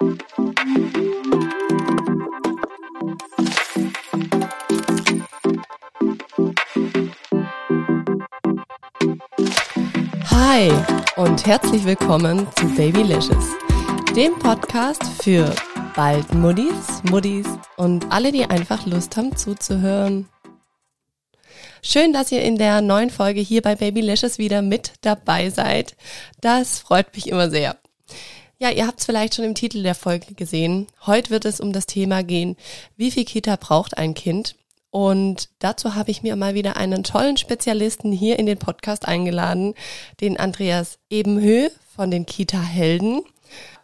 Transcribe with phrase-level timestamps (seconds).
[0.00, 0.06] Hi
[11.16, 13.56] und herzlich willkommen zu Babylicious,
[14.14, 15.52] dem Podcast für
[15.96, 20.28] bald Muddis, Muddis und alle, die einfach Lust haben zuzuhören.
[21.82, 25.96] Schön, dass ihr in der neuen Folge hier bei Babylicious wieder mit dabei seid.
[26.40, 27.76] Das freut mich immer sehr.
[28.60, 30.88] Ja, ihr habt es vielleicht schon im Titel der Folge gesehen.
[31.06, 32.56] Heute wird es um das Thema gehen,
[32.96, 34.56] wie viel Kita braucht ein Kind?
[34.90, 39.74] Und dazu habe ich mir mal wieder einen tollen Spezialisten hier in den Podcast eingeladen,
[40.20, 43.22] den Andreas Ebenhö von den Kita-Helden.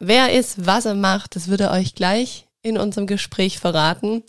[0.00, 4.24] Wer ist, was er macht, das wird er euch gleich in unserem Gespräch verraten.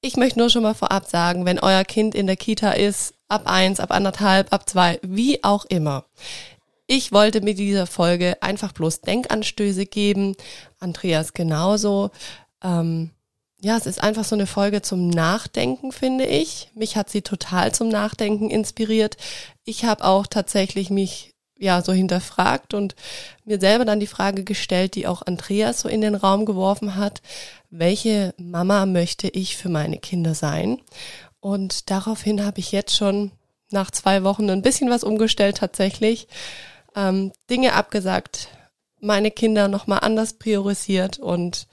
[0.00, 3.42] Ich möchte nur schon mal vorab sagen, wenn euer Kind in der Kita ist, ab
[3.44, 6.06] eins, ab anderthalb, ab zwei, wie auch immer.
[6.86, 10.36] Ich wollte mit dieser Folge einfach bloß Denkanstöße geben.
[10.78, 12.10] Andreas genauso.
[12.62, 13.10] Ähm,
[13.60, 16.68] ja, es ist einfach so eine Folge zum Nachdenken, finde ich.
[16.74, 19.16] Mich hat sie total zum Nachdenken inspiriert.
[19.64, 22.94] Ich habe auch tatsächlich mich ja so hinterfragt und
[23.44, 27.22] mir selber dann die Frage gestellt, die auch Andreas so in den Raum geworfen hat,
[27.70, 30.78] welche Mama möchte ich für meine Kinder sein?
[31.40, 33.32] Und daraufhin habe ich jetzt schon
[33.70, 36.28] nach zwei Wochen ein bisschen was umgestellt tatsächlich,
[36.96, 38.48] ähm, Dinge abgesagt,
[39.00, 41.68] meine Kinder nochmal anders priorisiert und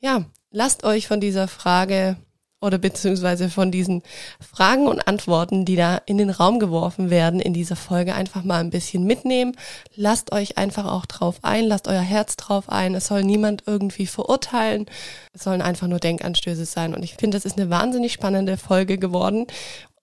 [0.00, 2.16] ja, lasst euch von dieser Frage
[2.62, 4.02] oder beziehungsweise von diesen
[4.40, 8.60] Fragen und Antworten, die da in den Raum geworfen werden in dieser Folge, einfach mal
[8.60, 9.56] ein bisschen mitnehmen.
[9.96, 12.94] Lasst euch einfach auch drauf ein, lasst euer Herz drauf ein.
[12.94, 14.86] Es soll niemand irgendwie verurteilen.
[15.32, 16.94] Es sollen einfach nur Denkanstöße sein.
[16.94, 19.48] Und ich finde, das ist eine wahnsinnig spannende Folge geworden.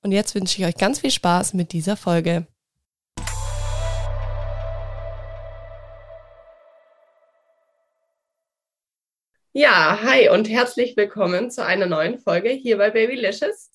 [0.03, 2.45] Und jetzt wünsche ich euch ganz viel Spaß mit dieser Folge.
[9.51, 13.71] Ja, hi und herzlich willkommen zu einer neuen Folge hier bei Babylicious.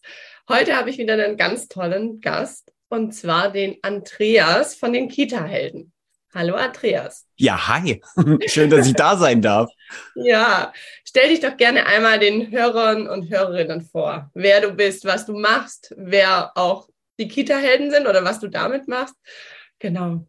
[0.49, 5.93] Heute habe ich wieder einen ganz tollen Gast und zwar den Andreas von den Kita-Helden.
[6.33, 7.27] Hallo Andreas.
[7.35, 8.01] Ja, hi.
[8.47, 9.69] Schön, dass ich da sein darf.
[10.15, 10.73] Ja,
[11.05, 15.37] stell dich doch gerne einmal den Hörern und Hörerinnen vor, wer du bist, was du
[15.37, 19.17] machst, wer auch die Kita-Helden sind oder was du damit machst.
[19.81, 20.25] Genau.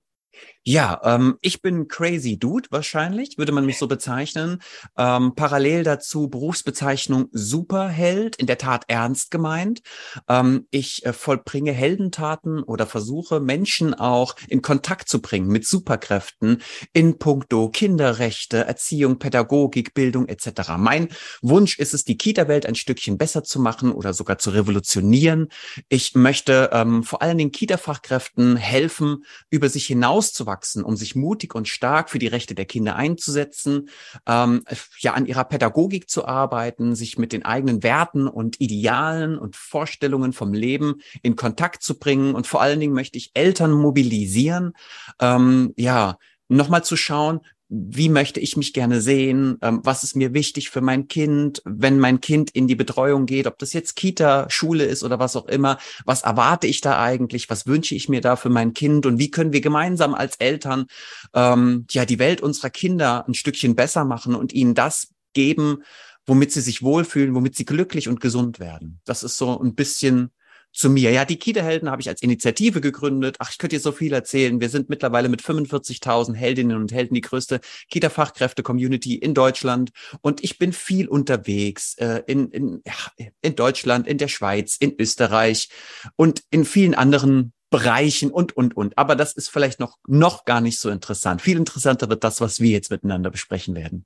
[0.67, 4.63] Ja, ähm, ich bin Crazy Dude wahrscheinlich, würde man mich so bezeichnen.
[4.97, 9.81] Ähm, parallel dazu Berufsbezeichnung Superheld, in der Tat ernst gemeint.
[10.27, 16.63] Ähm, ich äh, vollbringe Heldentaten oder versuche Menschen auch in Kontakt zu bringen mit Superkräften
[16.93, 20.77] in puncto Kinderrechte, Erziehung, Pädagogik, Bildung etc.
[20.79, 21.09] Mein
[21.43, 25.49] Wunsch ist es, die Kita-Welt ein Stückchen besser zu machen oder sogar zu revolutionieren.
[25.89, 31.55] Ich möchte ähm, vor allen Dingen Kita-Fachkräften helfen, über sich hinauszuwachsen heranzuwachsen, um sich mutig
[31.55, 33.89] und stark für die Rechte der Kinder einzusetzen,
[34.25, 34.63] ähm,
[34.99, 40.33] ja an ihrer Pädagogik zu arbeiten, sich mit den eigenen Werten und Idealen und Vorstellungen
[40.33, 42.35] vom Leben in Kontakt zu bringen.
[42.35, 44.73] Und vor allen Dingen möchte ich Eltern mobilisieren,
[45.19, 46.17] ähm, ja
[46.47, 50.81] nochmal zu schauen, wie möchte ich mich gerne sehen, ähm, was ist mir wichtig für
[50.81, 55.03] mein Kind, wenn mein Kind in die Betreuung geht, ob das jetzt Kita, Schule ist
[55.03, 58.49] oder was auch immer, was erwarte ich da eigentlich, was wünsche ich mir da für
[58.49, 59.05] mein Kind?
[59.05, 60.85] Und wie können wir gemeinsam als Eltern
[61.33, 65.83] ähm, ja die Welt unserer Kinder ein Stückchen besser machen und ihnen das geben,
[66.27, 68.99] womit sie sich wohlfühlen, womit sie glücklich und gesund werden.
[69.05, 70.31] Das ist so ein bisschen
[70.75, 71.11] zu mir.
[71.11, 73.37] Ja, die Kita-Helden habe ich als Initiative gegründet.
[73.39, 74.59] Ach, ich könnte dir so viel erzählen.
[74.59, 79.91] Wir sind mittlerweile mit 45.000 Heldinnen und Helden die größte Kita-Fachkräfte-Community in Deutschland.
[80.21, 82.93] Und ich bin viel unterwegs äh, in, in, ja,
[83.41, 85.69] in Deutschland, in der Schweiz, in Österreich
[86.15, 88.97] und in vielen anderen Bereichen und, und, und.
[88.97, 91.41] Aber das ist vielleicht noch, noch gar nicht so interessant.
[91.41, 94.05] Viel interessanter wird das, was wir jetzt miteinander besprechen werden.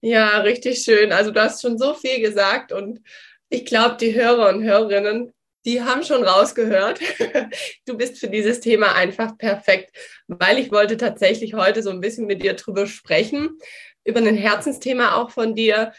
[0.00, 1.12] Ja, richtig schön.
[1.12, 3.00] Also du hast schon so viel gesagt und
[3.48, 5.32] ich glaube, die Hörer und Hörerinnen
[5.64, 7.00] die haben schon rausgehört.
[7.86, 9.94] Du bist für dieses Thema einfach perfekt,
[10.26, 13.58] weil ich wollte tatsächlich heute so ein bisschen mit dir drüber sprechen,
[14.04, 15.92] über ein Herzensthema auch von dir.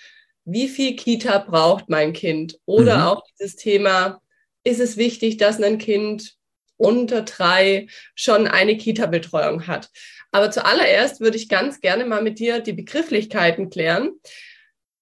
[0.44, 2.60] Wie viel Kita braucht mein Kind?
[2.66, 3.04] Oder mhm.
[3.04, 4.22] auch dieses Thema,
[4.64, 6.36] ist es wichtig, dass ein Kind
[6.78, 9.90] unter drei schon eine Kita-Betreuung hat?
[10.32, 14.12] Aber zuallererst würde ich ganz gerne mal mit dir die Begrifflichkeiten klären.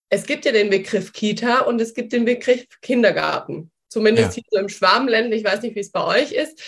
[0.09, 3.71] Es gibt ja den Begriff Kita und es gibt den Begriff Kindergarten.
[3.93, 4.33] Zumindest ja.
[4.33, 5.35] hier so im Schwabenländle.
[5.35, 6.59] Ich weiß nicht, wie es bei euch ist.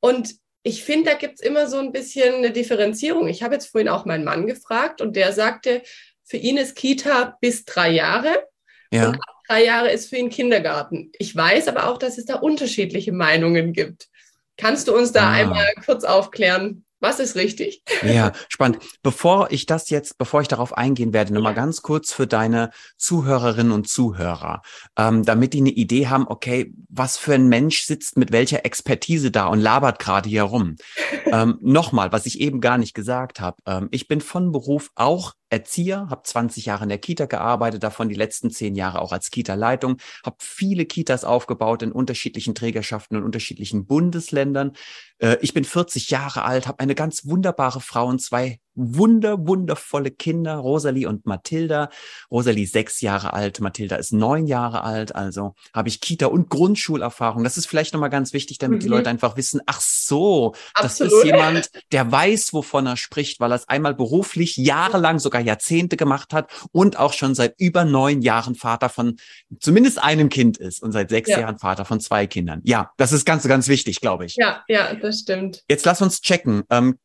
[0.00, 0.34] Und
[0.64, 3.28] ich finde, da gibt es immer so ein bisschen eine Differenzierung.
[3.28, 5.82] Ich habe jetzt vorhin auch meinen Mann gefragt und der sagte,
[6.24, 8.44] für ihn ist Kita bis drei Jahre.
[8.90, 9.08] Ja.
[9.08, 11.12] Und ab drei Jahre ist für ihn Kindergarten.
[11.18, 14.08] Ich weiß aber auch, dass es da unterschiedliche Meinungen gibt.
[14.56, 15.32] Kannst du uns da ah.
[15.32, 17.82] einmal kurz aufklären, Was ist richtig?
[18.02, 18.78] Ja, spannend.
[19.02, 21.60] Bevor ich das jetzt, bevor ich darauf eingehen werde, nochmal ja.
[21.60, 24.62] ganz kurz für deine Zuhörerinnen und Zuhörer,
[24.96, 29.30] ähm, damit die eine Idee haben, okay, was für ein Mensch sitzt mit welcher Expertise
[29.30, 30.76] da und labert gerade hier rum.
[31.26, 33.56] ähm, nochmal, was ich eben gar nicht gesagt habe.
[33.66, 38.08] Ähm, ich bin von Beruf auch Erzieher, habe 20 Jahre in der Kita gearbeitet, davon
[38.08, 43.24] die letzten zehn Jahre auch als Kita-Leitung, habe viele Kitas aufgebaut in unterschiedlichen Trägerschaften und
[43.24, 44.72] unterschiedlichen Bundesländern.
[45.18, 50.10] Äh, ich bin 40 Jahre alt, habe eine ganz wunderbare Frau und zwei wunder, wundervolle
[50.10, 51.90] Kinder, Rosalie und Mathilda.
[52.30, 57.44] Rosalie sechs Jahre alt, Mathilda ist neun Jahre alt, also habe ich Kita- und Grundschulerfahrung.
[57.44, 58.82] Das ist vielleicht nochmal ganz wichtig, damit mhm.
[58.82, 61.12] die Leute einfach wissen, ach so, Absolut.
[61.12, 65.40] das ist jemand, der weiß, wovon er spricht, weil er es einmal beruflich jahrelang, sogar
[65.40, 69.16] Jahrzehnte gemacht hat und auch schon seit über neun Jahren Vater von
[69.60, 71.40] zumindest einem Kind ist und seit sechs ja.
[71.40, 72.60] Jahren Vater von zwei Kindern.
[72.64, 74.36] Ja, das ist ganz, ganz wichtig, glaube ich.
[74.36, 75.62] Ja, ja, das stimmt.
[75.68, 76.62] Jetzt lass uns checken.
[76.70, 76.98] Ähm,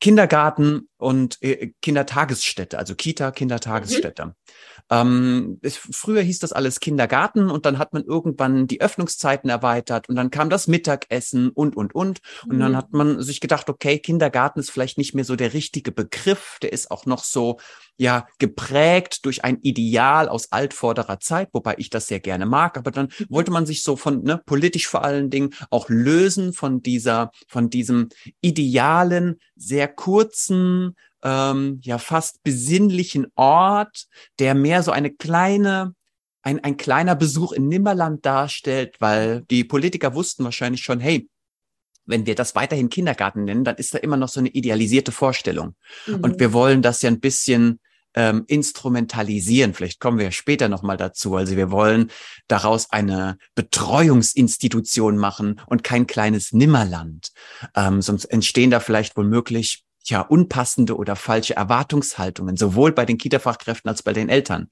[0.00, 4.26] Kindergarten und äh, Kindertagesstätte, also Kita, Kindertagesstätte.
[4.26, 4.34] Mhm.
[4.90, 10.08] Ähm, es, früher hieß das alles Kindergarten und dann hat man irgendwann die Öffnungszeiten erweitert
[10.08, 12.20] und dann kam das Mittagessen und, und, und.
[12.46, 12.60] Und mhm.
[12.60, 16.58] dann hat man sich gedacht, okay, Kindergarten ist vielleicht nicht mehr so der richtige Begriff.
[16.60, 17.58] Der ist auch noch so,
[17.96, 22.76] ja, geprägt durch ein Ideal aus altvorderer Zeit, wobei ich das sehr gerne mag.
[22.76, 23.26] Aber dann mhm.
[23.30, 27.70] wollte man sich so von, ne, politisch vor allen Dingen auch lösen von dieser, von
[27.70, 28.10] diesem
[28.42, 30.94] idealen, sehr kurzen,
[31.24, 34.06] ähm, ja fast besinnlichen Ort,
[34.38, 35.94] der mehr so eine kleine
[36.44, 41.28] ein, ein kleiner Besuch in Nimmerland darstellt, weil die Politiker wussten wahrscheinlich schon, hey,
[42.06, 45.74] wenn wir das weiterhin Kindergarten nennen, dann ist da immer noch so eine idealisierte Vorstellung.
[46.06, 46.16] Mhm.
[46.16, 47.80] Und wir wollen das ja ein bisschen
[48.14, 49.72] ähm, instrumentalisieren.
[49.72, 51.34] Vielleicht kommen wir später nochmal dazu.
[51.34, 52.10] Also wir wollen
[52.46, 57.32] daraus eine Betreuungsinstitution machen und kein kleines Nimmerland.
[57.74, 63.88] Ähm, sonst entstehen da vielleicht womöglich ja, unpassende oder falsche Erwartungshaltungen, sowohl bei den Kita-Fachkräften
[63.88, 64.68] als bei den Eltern.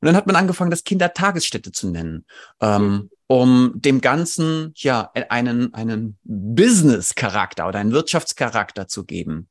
[0.00, 2.26] Und dann hat man angefangen, das Kindertagesstätte zu nennen,
[2.60, 9.48] ähm, um dem Ganzen ja einen, einen Business-Charakter oder einen Wirtschaftscharakter zu geben.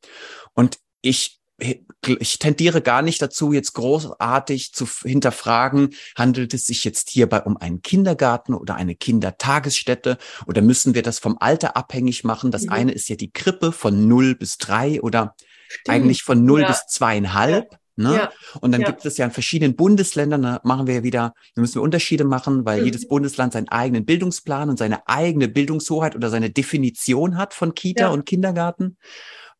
[0.53, 7.09] Und ich ich tendiere gar nicht dazu, jetzt großartig zu hinterfragen, handelt es sich jetzt
[7.09, 10.17] hierbei um einen Kindergarten oder eine Kindertagesstätte
[10.47, 12.51] oder müssen wir das vom Alter abhängig machen?
[12.51, 12.71] Das mhm.
[12.71, 15.35] eine ist ja die Krippe von null bis drei oder
[15.67, 15.89] Stimmt.
[15.89, 16.67] eigentlich von null ja.
[16.67, 17.71] bis zweieinhalb.
[17.71, 17.79] Ja.
[17.97, 18.15] Ne?
[18.15, 18.31] Ja.
[18.59, 18.87] Und dann ja.
[18.87, 22.25] gibt es ja in verschiedenen Bundesländern, da machen wir ja wieder, da müssen wir Unterschiede
[22.25, 22.85] machen, weil mhm.
[22.87, 28.05] jedes Bundesland seinen eigenen Bildungsplan und seine eigene Bildungshoheit oder seine Definition hat von Kita
[28.05, 28.09] ja.
[28.09, 28.97] und Kindergarten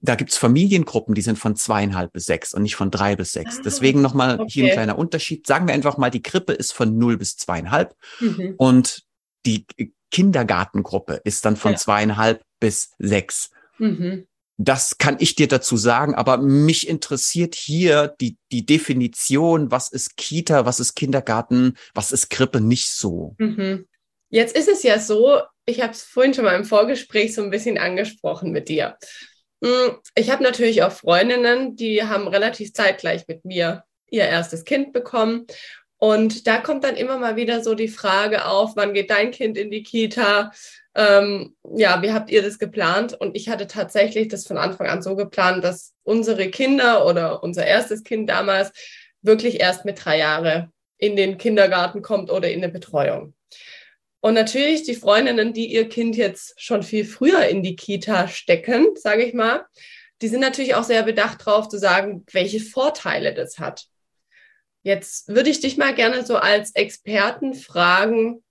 [0.02, 3.58] da gibt's Familiengruppen, die sind von zweieinhalb bis sechs und nicht von drei bis sechs.
[3.60, 4.52] Ah, Deswegen nochmal okay.
[4.52, 5.48] hier ein kleiner Unterschied.
[5.48, 8.56] Sagen wir einfach mal, die Krippe ist von null bis zweieinhalb mhm.
[8.58, 9.04] und
[9.46, 9.66] die
[10.12, 11.78] Kindergartengruppe ist dann von ja.
[11.78, 13.52] zweieinhalb bis sechs.
[13.78, 14.28] Mhm.
[14.58, 20.16] Das kann ich dir dazu sagen, aber mich interessiert hier die, die Definition, was ist
[20.16, 23.36] Kita, was ist Kindergarten, was ist Krippe nicht so.
[23.38, 23.86] Mhm.
[24.30, 27.50] Jetzt ist es ja so, ich habe es vorhin schon mal im Vorgespräch so ein
[27.50, 28.98] bisschen angesprochen mit dir.
[29.64, 34.94] Hm, ich habe natürlich auch Freundinnen, die haben relativ zeitgleich mit mir ihr erstes Kind
[34.94, 35.46] bekommen.
[35.98, 39.58] Und da kommt dann immer mal wieder so die Frage auf, wann geht dein Kind
[39.58, 40.52] in die Kita?
[40.94, 43.14] Ähm, ja, wie habt ihr das geplant?
[43.14, 47.66] Und ich hatte tatsächlich das von Anfang an so geplant, dass unsere Kinder oder unser
[47.66, 48.72] erstes Kind damals
[49.22, 53.35] wirklich erst mit drei Jahren in den Kindergarten kommt oder in eine Betreuung.
[54.26, 58.88] Und natürlich die Freundinnen, die ihr Kind jetzt schon viel früher in die Kita stecken,
[58.96, 59.68] sage ich mal,
[60.20, 63.86] die sind natürlich auch sehr bedacht darauf zu sagen, welche Vorteile das hat.
[64.82, 68.44] Jetzt würde ich dich mal gerne so als Experten fragen,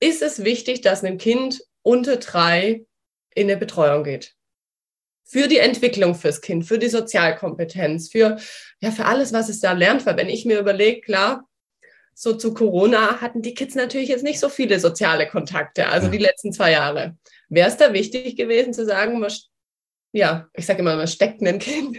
[0.00, 2.84] ist es wichtig, dass ein Kind unter drei
[3.32, 4.34] in eine Betreuung geht?
[5.22, 8.40] Für die Entwicklung fürs Kind, für die Sozialkompetenz, für,
[8.80, 10.04] ja, für alles, was es da lernt.
[10.04, 11.48] Weil wenn ich mir überlege, klar,
[12.18, 16.12] so zu Corona hatten die Kids natürlich jetzt nicht so viele soziale Kontakte, also ja.
[16.12, 17.14] die letzten zwei Jahre.
[17.50, 19.30] Wäre es da wichtig gewesen zu sagen, man,
[20.12, 21.98] ja, ich sage immer, man steckt ein Kind.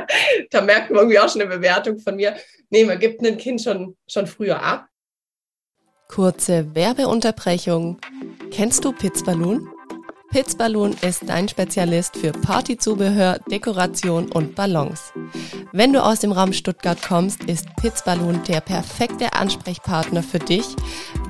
[0.50, 2.34] da merkt man irgendwie auch schon eine Bewertung von mir.
[2.70, 4.86] Nee, man gibt ein Kind schon, schon früher ab.
[6.08, 8.00] Kurze Werbeunterbrechung.
[8.50, 9.68] Kennst du Pizzballoon?
[10.30, 15.12] Pitzballoon ist dein Spezialist für Partyzubehör, Dekoration und Ballons.
[15.72, 20.66] Wenn du aus dem Raum Stuttgart kommst, ist Pitzballoon der perfekte Ansprechpartner für dich,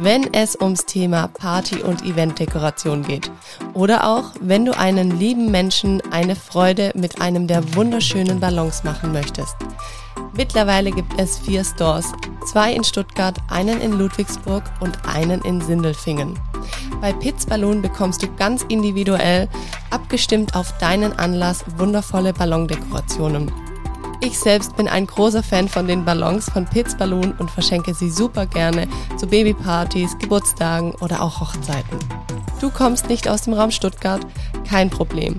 [0.00, 3.30] wenn es ums Thema Party- und Eventdekoration geht.
[3.72, 9.12] Oder auch, wenn du einen lieben Menschen eine Freude mit einem der wunderschönen Ballons machen
[9.12, 9.54] möchtest.
[10.36, 12.12] Mittlerweile gibt es vier Stores,
[12.46, 16.38] zwei in Stuttgart, einen in Ludwigsburg und einen in Sindelfingen.
[17.00, 19.48] Bei Piz Ballon bekommst du ganz individuell,
[19.90, 23.52] abgestimmt auf deinen Anlass, wundervolle Ballondekorationen.
[24.20, 28.10] Ich selbst bin ein großer Fan von den Ballons von Piz Balloon und verschenke sie
[28.10, 31.98] super gerne zu Babypartys, Geburtstagen oder auch Hochzeiten.
[32.60, 34.20] Du kommst nicht aus dem Raum Stuttgart?
[34.68, 35.38] Kein Problem.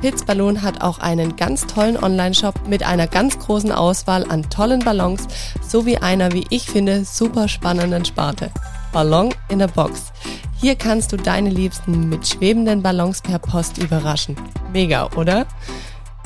[0.00, 4.80] Piz Balloon hat auch einen ganz tollen Online-Shop mit einer ganz großen Auswahl an tollen
[4.80, 5.28] Ballons
[5.66, 8.50] sowie einer, wie ich finde, super spannenden Sparte.
[8.92, 10.12] Ballon in a Box.
[10.60, 14.36] Hier kannst du deine Liebsten mit schwebenden Ballons per Post überraschen.
[14.72, 15.46] Mega, oder?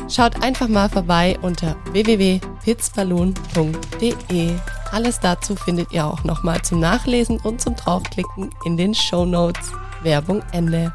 [0.09, 4.55] Schaut einfach mal vorbei unter www.pitzballoon.de.
[4.93, 9.73] Alles dazu findet ihr auch nochmal zum Nachlesen und zum Draufklicken in den Show Notes.
[10.03, 10.93] Werbung Ende.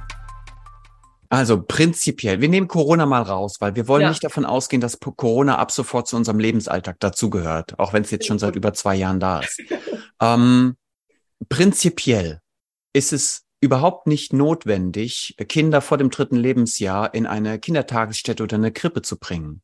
[1.29, 4.09] Also prinzipiell, wir nehmen Corona mal raus, weil wir wollen ja.
[4.09, 8.27] nicht davon ausgehen, dass Corona ab sofort zu unserem Lebensalltag dazugehört, auch wenn es jetzt
[8.27, 9.61] schon seit über zwei Jahren da ist.
[10.21, 10.75] ähm,
[11.49, 12.41] prinzipiell
[12.93, 18.71] ist es überhaupt nicht notwendig, Kinder vor dem dritten Lebensjahr in eine Kindertagesstätte oder eine
[18.71, 19.61] Krippe zu bringen.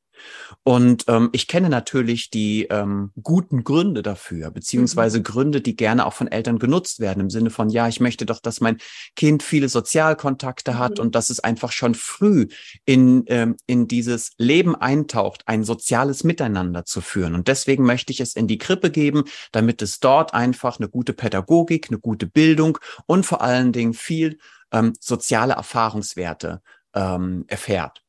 [0.63, 5.23] Und ähm, ich kenne natürlich die ähm, guten Gründe dafür, beziehungsweise mhm.
[5.23, 8.39] Gründe, die gerne auch von Eltern genutzt werden, im Sinne von, ja, ich möchte doch,
[8.39, 8.77] dass mein
[9.15, 11.05] Kind viele Sozialkontakte hat mhm.
[11.05, 12.47] und dass es einfach schon früh
[12.85, 17.33] in, ähm, in dieses Leben eintaucht, ein soziales Miteinander zu führen.
[17.33, 21.13] Und deswegen möchte ich es in die Krippe geben, damit es dort einfach eine gute
[21.13, 24.37] Pädagogik, eine gute Bildung und vor allen Dingen viel
[24.71, 26.61] ähm, soziale Erfahrungswerte
[26.93, 28.03] ähm, erfährt.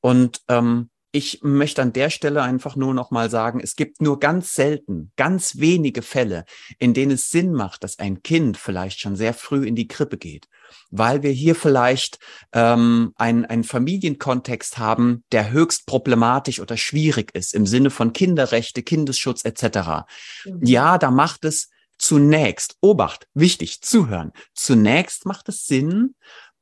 [0.00, 4.20] Und ähm, ich möchte an der Stelle einfach nur noch mal sagen, es gibt nur
[4.20, 6.44] ganz selten, ganz wenige Fälle,
[6.78, 10.18] in denen es Sinn macht, dass ein Kind vielleicht schon sehr früh in die Krippe
[10.18, 10.46] geht,
[10.90, 12.18] weil wir hier vielleicht
[12.52, 18.82] ähm, einen, einen Familienkontext haben, der höchst problematisch oder schwierig ist im Sinne von Kinderrechte,
[18.82, 20.04] Kindesschutz etc.
[20.44, 20.60] Mhm.
[20.64, 26.14] Ja, da macht es zunächst, Obacht, wichtig, zuhören, zunächst macht es Sinn,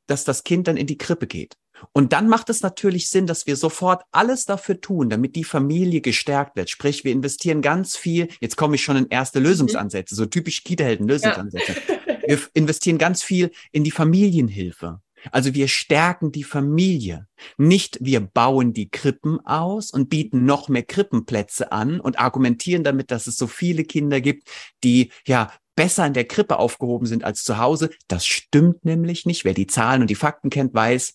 [0.06, 1.56] dass das Kind dann in die Krippe geht.
[1.93, 6.00] Und dann macht es natürlich Sinn, dass wir sofort alles dafür tun, damit die Familie
[6.00, 6.71] gestärkt wird.
[6.71, 8.28] Sprich, wir investieren ganz viel.
[8.40, 9.47] Jetzt komme ich schon in erste mhm.
[9.47, 11.73] Lösungsansätze, so typisch Kita-Helden-Lösungsansätze.
[11.73, 11.95] Ja.
[12.26, 15.02] Wir investieren ganz viel in die Familienhilfe.
[15.31, 17.26] Also wir stärken die Familie.
[17.57, 23.11] Nicht wir bauen die Krippen aus und bieten noch mehr Krippenplätze an und argumentieren damit,
[23.11, 24.49] dass es so viele Kinder gibt,
[24.83, 27.90] die ja besser in der Krippe aufgehoben sind als zu Hause.
[28.09, 29.45] Das stimmt nämlich nicht.
[29.45, 31.14] Wer die Zahlen und die Fakten kennt, weiß,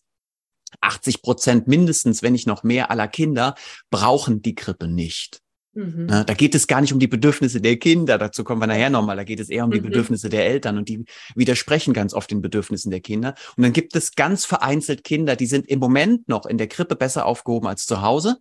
[0.81, 3.55] 80 Prozent mindestens, wenn nicht noch mehr aller Kinder
[3.89, 5.41] brauchen die Krippe nicht.
[5.73, 6.07] Mhm.
[6.07, 9.15] Da geht es gar nicht um die Bedürfnisse der Kinder, dazu kommen wir nachher nochmal,
[9.15, 9.85] da geht es eher um die mhm.
[9.85, 13.35] Bedürfnisse der Eltern und die widersprechen ganz oft den Bedürfnissen der Kinder.
[13.55, 16.95] Und dann gibt es ganz vereinzelt Kinder, die sind im Moment noch in der Krippe
[16.95, 18.39] besser aufgehoben als zu Hause.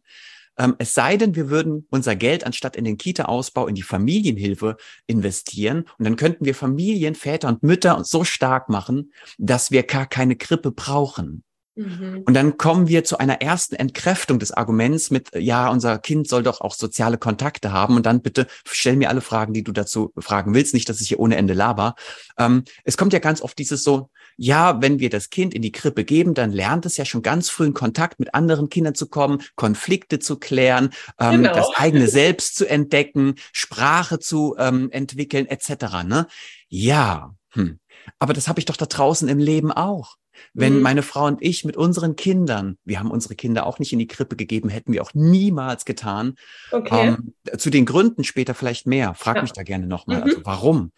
[0.59, 4.77] Ähm, es sei denn, wir würden unser Geld anstatt in den Kita-Ausbau in die Familienhilfe
[5.07, 10.07] investieren und dann könnten wir Familien, Väter und Mütter so stark machen, dass wir gar
[10.07, 11.45] keine Krippe brauchen.
[11.79, 12.25] Mhm.
[12.27, 16.43] Und dann kommen wir zu einer ersten Entkräftung des Arguments mit, ja, unser Kind soll
[16.43, 17.95] doch auch soziale Kontakte haben.
[17.95, 20.75] Und dann bitte stell mir alle Fragen, die du dazu fragen willst.
[20.75, 21.95] Nicht, dass ich hier ohne Ende laber.
[22.37, 25.71] Ähm, es kommt ja ganz oft dieses so, ja, wenn wir das Kind in die
[25.71, 29.09] Krippe geben, dann lernt es ja schon ganz früh in Kontakt mit anderen Kindern zu
[29.09, 31.55] kommen, Konflikte zu klären, ähm, genau.
[31.55, 36.03] das eigene Selbst zu entdecken, Sprache zu ähm, entwickeln, etc.
[36.05, 36.27] Ne?
[36.69, 37.79] Ja, hm.
[38.19, 40.17] aber das habe ich doch da draußen im Leben auch.
[40.55, 40.83] Wenn mhm.
[40.83, 44.07] meine Frau und ich mit unseren Kindern, wir haben unsere Kinder auch nicht in die
[44.07, 46.35] Krippe gegeben, hätten wir auch niemals getan.
[46.71, 47.09] Okay.
[47.09, 49.15] Ähm, zu den Gründen später vielleicht mehr.
[49.15, 49.43] Frag ja.
[49.43, 50.19] mich da gerne nochmal.
[50.19, 50.23] Mhm.
[50.25, 50.93] Also warum?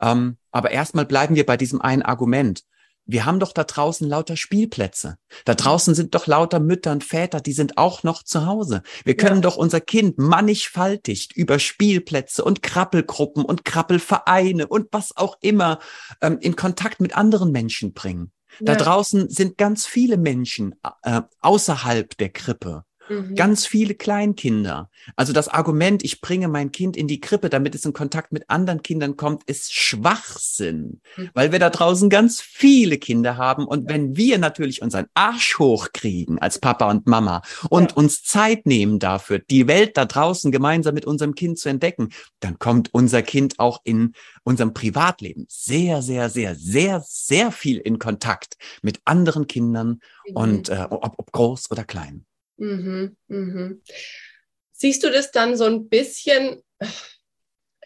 [0.00, 2.62] Ähm, aber erstmal bleiben wir bei diesem einen Argument.
[3.04, 5.16] Wir haben doch da draußen lauter Spielplätze.
[5.44, 8.82] Da draußen sind doch lauter Mütter und Väter, die sind auch noch zu Hause.
[9.04, 9.42] Wir können ja.
[9.42, 15.80] doch unser Kind mannigfaltig über Spielplätze und Krabbelgruppen und Krabbelvereine und was auch immer
[16.20, 18.30] ähm, in Kontakt mit anderen Menschen bringen.
[18.60, 22.84] Da draußen sind ganz viele Menschen äh, außerhalb der Krippe.
[23.08, 23.34] Mhm.
[23.34, 24.90] Ganz viele Kleinkinder.
[25.16, 28.48] Also das Argument, ich bringe mein Kind in die Krippe, damit es in Kontakt mit
[28.48, 31.30] anderen Kindern kommt, ist Schwachsinn, mhm.
[31.34, 33.66] weil wir da draußen ganz viele Kinder haben.
[33.66, 37.96] Und wenn wir natürlich unseren Arsch hochkriegen als Papa und Mama und ja.
[37.96, 42.58] uns Zeit nehmen dafür, die Welt da draußen gemeinsam mit unserem Kind zu entdecken, dann
[42.58, 44.12] kommt unser Kind auch in
[44.44, 50.36] unserem Privatleben sehr, sehr, sehr, sehr, sehr viel in Kontakt mit anderen Kindern mhm.
[50.36, 52.24] und äh, ob, ob groß oder klein.
[52.62, 53.82] Mhm, mhm.
[54.70, 56.62] Siehst du das dann so ein bisschen,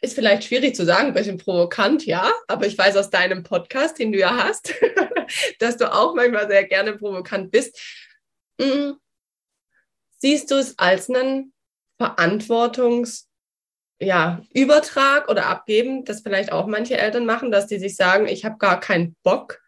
[0.02, 3.98] ist vielleicht schwierig zu sagen, ein bisschen provokant, ja, aber ich weiß aus deinem Podcast,
[3.98, 4.74] den du ja hast,
[5.60, 7.80] dass du auch manchmal sehr gerne provokant bist.
[8.60, 8.96] Mhm.
[10.18, 11.54] Siehst du es als einen
[11.98, 13.24] Verantwortungs-
[13.98, 18.58] ja, oder Abgeben, das vielleicht auch manche Eltern machen, dass die sich sagen, ich habe
[18.58, 19.62] gar keinen Bock,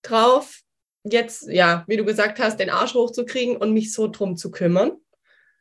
[0.00, 0.62] drauf,
[1.04, 4.92] jetzt, ja, wie du gesagt hast, den Arsch hochzukriegen und mich so drum zu kümmern.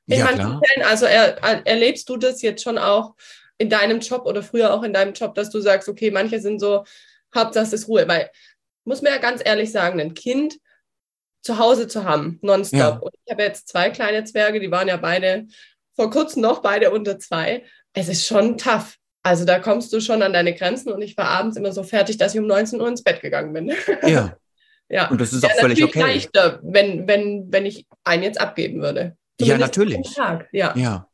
[0.08, 3.16] In ja, manchen Fällen, also er, erlebst du das jetzt schon auch
[3.58, 6.60] in deinem Job oder früher auch in deinem Job, dass du sagst, okay, manche sind
[6.60, 6.84] so,
[7.36, 8.32] Hauptsache es ist Ruhe, weil,
[8.86, 10.58] muss man ja ganz ehrlich sagen, ein Kind
[11.42, 12.80] zu Hause zu haben, nonstop.
[12.80, 12.90] Ja.
[12.90, 15.48] Und ich habe jetzt zwei kleine Zwerge, die waren ja beide
[15.96, 17.66] vor kurzem noch beide unter zwei.
[17.94, 18.96] Es ist schon tough.
[19.22, 22.18] Also da kommst du schon an deine Grenzen und ich war abends immer so fertig,
[22.18, 23.74] dass ich um 19 Uhr ins Bett gegangen bin.
[24.04, 24.36] Ja.
[24.90, 25.10] ja.
[25.10, 26.00] Und das ist auch ja, völlig okay.
[26.00, 29.16] leichter, wenn, wenn, wenn ich einen jetzt abgeben würde.
[29.40, 30.16] Zumindest ja, natürlich.
[30.52, 30.76] Ja.
[30.76, 31.08] ja.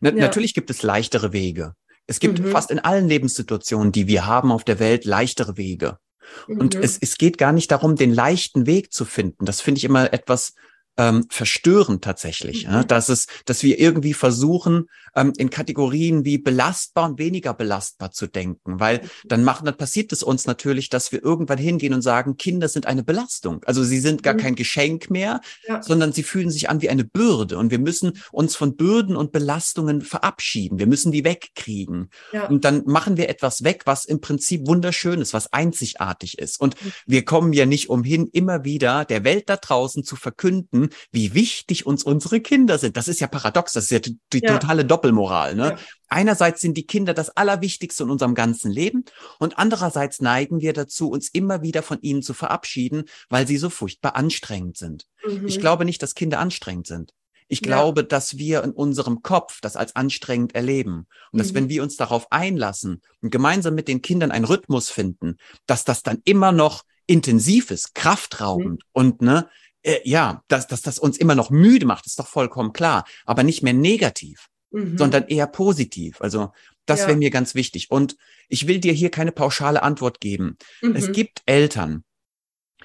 [0.00, 0.16] Na, ja.
[0.16, 1.74] Natürlich gibt es leichtere Wege.
[2.06, 2.46] Es gibt mhm.
[2.46, 5.98] fast in allen Lebenssituationen, die wir haben auf der Welt, leichtere Wege.
[6.46, 6.82] Und mhm.
[6.82, 9.44] es, es geht gar nicht darum, den leichten Weg zu finden.
[9.44, 10.54] Das finde ich immer etwas
[10.98, 12.72] ähm, verstörend tatsächlich, mhm.
[12.72, 18.10] ja, dass es, dass wir irgendwie versuchen, ähm, in Kategorien wie belastbar und weniger belastbar
[18.10, 19.08] zu denken, weil mhm.
[19.24, 22.86] dann machen, dann passiert es uns natürlich, dass wir irgendwann hingehen und sagen, Kinder sind
[22.86, 23.62] eine Belastung.
[23.64, 24.38] Also sie sind gar mhm.
[24.38, 25.82] kein Geschenk mehr, ja.
[25.82, 29.32] sondern sie fühlen sich an wie eine Bürde und wir müssen uns von Bürden und
[29.32, 30.78] Belastungen verabschieden.
[30.78, 32.10] Wir müssen die wegkriegen.
[32.32, 32.48] Ja.
[32.48, 36.60] Und dann machen wir etwas weg, was im Prinzip wunderschön ist, was einzigartig ist.
[36.60, 36.92] Und mhm.
[37.06, 41.34] wir kommen ja nicht umhin, immer wieder der Welt da draußen zu verkünden, haben, wie
[41.34, 42.96] wichtig uns unsere Kinder sind.
[42.96, 44.52] Das ist ja paradox, das ist ja die, ja.
[44.52, 45.54] totale Doppelmoral.
[45.54, 45.70] Ne?
[45.70, 45.76] Ja.
[46.08, 49.04] Einerseits sind die Kinder das Allerwichtigste in unserem ganzen Leben
[49.38, 53.70] und andererseits neigen wir dazu, uns immer wieder von ihnen zu verabschieden, weil sie so
[53.70, 55.06] furchtbar anstrengend sind.
[55.26, 55.46] Mhm.
[55.46, 57.12] Ich glaube nicht, dass Kinder anstrengend sind.
[57.48, 57.66] Ich ja.
[57.66, 61.56] glaube, dass wir in unserem Kopf das als anstrengend erleben und dass mhm.
[61.56, 65.36] wenn wir uns darauf einlassen und gemeinsam mit den Kindern einen Rhythmus finden,
[65.66, 68.88] dass das dann immer noch intensiv ist, kraftraubend mhm.
[68.92, 69.48] und ne,
[69.82, 73.42] äh, ja, dass, dass das uns immer noch müde macht, ist doch vollkommen klar, aber
[73.42, 74.96] nicht mehr negativ, mhm.
[74.98, 76.20] sondern eher positiv.
[76.20, 76.52] Also
[76.86, 77.08] das ja.
[77.08, 77.90] wäre mir ganz wichtig.
[77.90, 78.16] Und
[78.48, 80.56] ich will dir hier keine pauschale Antwort geben.
[80.80, 80.96] Mhm.
[80.96, 82.04] Es gibt Eltern,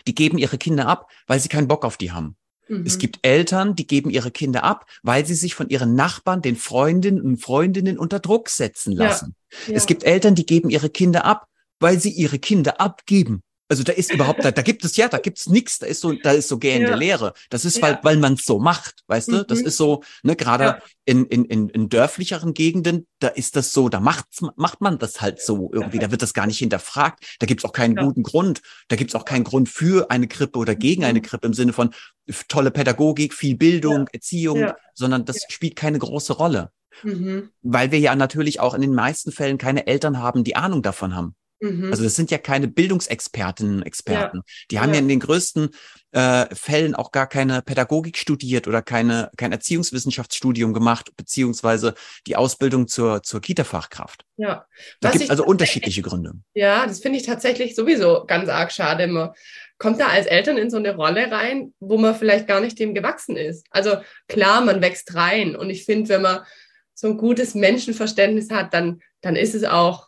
[0.06, 2.36] die geben ihre Kinder ab, weil sie keinen Bock auf die haben.
[2.68, 2.84] Mhm.
[2.86, 6.56] Es gibt Eltern, die geben ihre Kinder ab, weil sie sich von ihren Nachbarn, den
[6.56, 9.36] Freundinnen und Freundinnen unter Druck setzen lassen.
[9.50, 9.58] Ja.
[9.70, 9.76] Ja.
[9.76, 11.48] Es gibt Eltern, die geben ihre Kinder ab,
[11.80, 13.42] weil sie ihre Kinder abgeben.
[13.70, 16.00] Also da ist überhaupt, da, da gibt es ja, da gibt es nichts, da ist
[16.00, 16.96] so, da ist so gähende ja.
[16.96, 17.34] Leere.
[17.50, 18.00] Das ist, weil, ja.
[18.04, 19.44] weil man es so macht, weißt du?
[19.44, 19.66] Das mhm.
[19.66, 20.80] ist so, ne, gerade ja.
[21.04, 25.20] in, in, in, in dörflicheren Gegenden, da ist das so, da macht's, macht man das
[25.20, 28.62] halt so irgendwie, da wird das gar nicht hinterfragt, da gibt's auch keinen guten Grund,
[28.88, 31.08] da gibt's auch keinen Grund für eine Krippe oder gegen mhm.
[31.10, 31.94] eine Krippe im Sinne von
[32.48, 36.72] tolle Pädagogik, viel Bildung, Erziehung, sondern das spielt keine große Rolle.
[37.04, 37.50] Mhm.
[37.62, 41.16] Weil wir ja natürlich auch in den meisten Fällen keine Eltern haben, die Ahnung davon
[41.16, 41.36] haben.
[41.60, 41.92] Mhm.
[41.92, 44.38] Also das sind ja keine Bildungsexpertinnen, Experten.
[44.38, 44.44] Ja.
[44.72, 44.96] Die haben ja.
[44.96, 45.00] ja.
[45.02, 45.70] in den größten
[46.12, 51.96] äh, Fällen auch gar keine Pädagogik studiert oder keine kein Erziehungswissenschaftsstudium gemacht, beziehungsweise
[52.28, 54.24] die Ausbildung zur zur Kita-Fachkraft.
[54.38, 54.66] Ja.
[55.02, 56.34] Da gibt es also unterschiedliche Gründe.
[56.54, 59.08] Ja, das finde ich tatsächlich sowieso ganz arg schade.
[59.08, 59.32] Man
[59.78, 62.94] kommt da als Eltern in so eine Rolle rein, wo man vielleicht gar nicht dem
[62.94, 63.66] gewachsen ist.
[63.72, 65.56] Also klar, man wächst rein.
[65.56, 66.40] Und ich finde, wenn man
[66.94, 70.08] so ein gutes Menschenverständnis hat, dann, dann ist es auch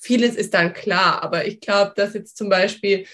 [0.00, 3.06] vieles ist dann klar, aber ich glaube, dass jetzt zum Beispiel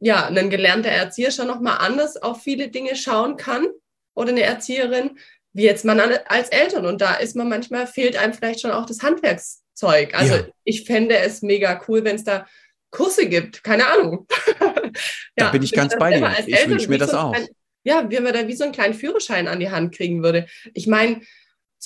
[0.00, 3.66] ja ein gelernter Erzieher schon noch mal anders auf viele Dinge schauen kann
[4.14, 5.18] oder eine Erzieherin,
[5.52, 6.86] wie jetzt man als Eltern.
[6.86, 10.14] Und da ist man manchmal fehlt einem vielleicht schon auch das Handwerkszeug.
[10.14, 10.46] Also ja.
[10.64, 12.46] ich fände es mega cool, wenn es da
[12.90, 13.64] Kurse gibt.
[13.64, 14.26] Keine Ahnung.
[14.60, 16.30] da ja, bin ich ganz bei dir.
[16.46, 17.32] Ich wünsche mir das so auch.
[17.32, 17.48] Klein,
[17.84, 20.46] ja, wie man da wie so einen kleinen Führerschein an die Hand kriegen würde.
[20.74, 21.20] Ich meine,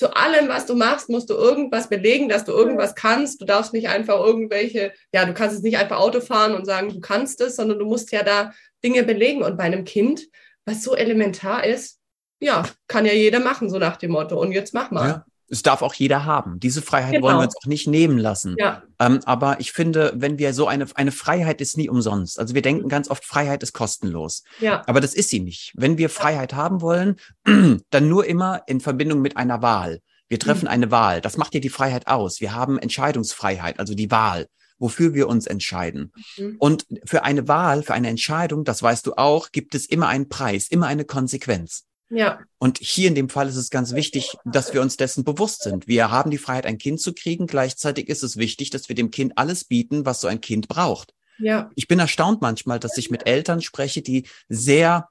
[0.01, 3.39] zu allem, was du machst, musst du irgendwas belegen, dass du irgendwas kannst.
[3.39, 6.89] Du darfst nicht einfach irgendwelche, ja, du kannst es nicht einfach Auto fahren und sagen,
[6.89, 8.51] du kannst es, sondern du musst ja da
[8.83, 9.43] Dinge belegen.
[9.43, 10.23] Und bei einem Kind,
[10.65, 11.99] was so elementar ist,
[12.39, 14.41] ja, kann ja jeder machen, so nach dem Motto.
[14.41, 15.07] Und jetzt mach mal.
[15.07, 15.25] Ja.
[15.51, 16.59] Es darf auch jeder haben.
[16.59, 17.27] Diese Freiheit genau.
[17.27, 18.55] wollen wir uns auch nicht nehmen lassen.
[18.57, 18.83] Ja.
[18.99, 22.39] Ähm, aber ich finde, wenn wir so eine, eine Freiheit ist nie umsonst.
[22.39, 24.43] Also wir denken ganz oft, Freiheit ist kostenlos.
[24.59, 24.83] Ja.
[24.87, 25.73] Aber das ist sie nicht.
[25.75, 27.17] Wenn wir Freiheit haben wollen,
[27.89, 29.99] dann nur immer in Verbindung mit einer Wahl.
[30.29, 30.71] Wir treffen mhm.
[30.71, 31.19] eine Wahl.
[31.19, 32.39] Das macht ja die Freiheit aus.
[32.39, 34.47] Wir haben Entscheidungsfreiheit, also die Wahl
[34.81, 36.11] wofür wir uns entscheiden.
[36.37, 36.55] Mhm.
[36.57, 40.27] Und für eine Wahl, für eine Entscheidung, das weißt du auch, gibt es immer einen
[40.27, 41.85] Preis, immer eine Konsequenz.
[42.11, 42.41] Ja.
[42.59, 45.87] Und hier in dem Fall ist es ganz wichtig, dass wir uns dessen bewusst sind.
[45.87, 47.47] Wir haben die Freiheit, ein Kind zu kriegen.
[47.47, 51.13] Gleichzeitig ist es wichtig, dass wir dem Kind alles bieten, was so ein Kind braucht.
[51.39, 51.71] Ja.
[51.75, 55.07] Ich bin erstaunt manchmal, dass ich mit Eltern spreche, die sehr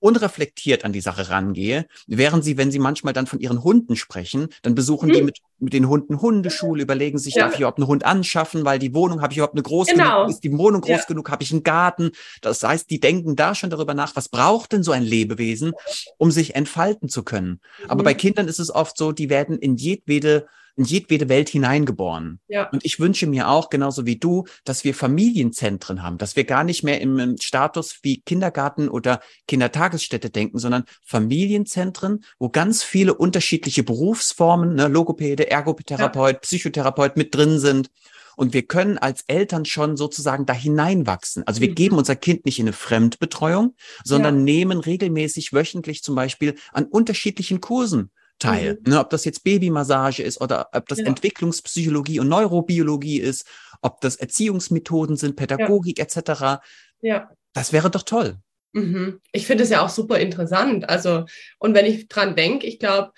[0.00, 4.48] unreflektiert an die Sache rangehe, während sie, wenn sie manchmal dann von ihren Hunden sprechen,
[4.62, 5.12] dann besuchen mhm.
[5.12, 7.44] die mit mit den Hunden Hundeschule, überlegen sich, ja.
[7.44, 10.22] darf ich überhaupt einen Hund anschaffen, weil die Wohnung, habe ich überhaupt eine groß genau.
[10.22, 11.04] genug, ist die Wohnung groß ja.
[11.06, 12.12] genug, habe ich einen Garten.
[12.40, 15.72] Das heißt, die denken da schon darüber nach, was braucht denn so ein Lebewesen,
[16.16, 17.60] um sich entfalten zu können.
[17.84, 17.90] Mhm.
[17.90, 22.40] Aber bei Kindern ist es oft so, die werden in jedwede in jedwede Welt hineingeboren.
[22.48, 22.68] Ja.
[22.70, 26.64] Und ich wünsche mir auch, genauso wie du, dass wir Familienzentren haben, dass wir gar
[26.64, 33.82] nicht mehr im Status wie Kindergarten oder Kindertagesstätte denken, sondern Familienzentren, wo ganz viele unterschiedliche
[33.82, 36.38] Berufsformen, ne, Logopäde, Ergotherapeut, ja.
[36.40, 37.90] Psychotherapeut mit drin sind.
[38.36, 41.46] Und wir können als Eltern schon sozusagen da hineinwachsen.
[41.46, 41.74] Also wir mhm.
[41.74, 44.42] geben unser Kind nicht in eine Fremdbetreuung, sondern ja.
[44.44, 48.78] nehmen regelmäßig wöchentlich zum Beispiel an unterschiedlichen Kursen Teil.
[48.84, 48.92] Mhm.
[48.92, 51.06] Ne, ob das jetzt Babymassage ist oder ob das ja.
[51.06, 53.46] Entwicklungspsychologie und Neurobiologie ist,
[53.82, 56.04] ob das Erziehungsmethoden sind, Pädagogik ja.
[56.04, 56.62] etc.
[57.00, 57.30] Ja.
[57.52, 58.38] Das wäre doch toll.
[58.72, 59.20] Mhm.
[59.32, 60.88] Ich finde es ja auch super interessant.
[60.88, 61.24] Also,
[61.58, 63.12] und wenn ich dran denke, ich glaube,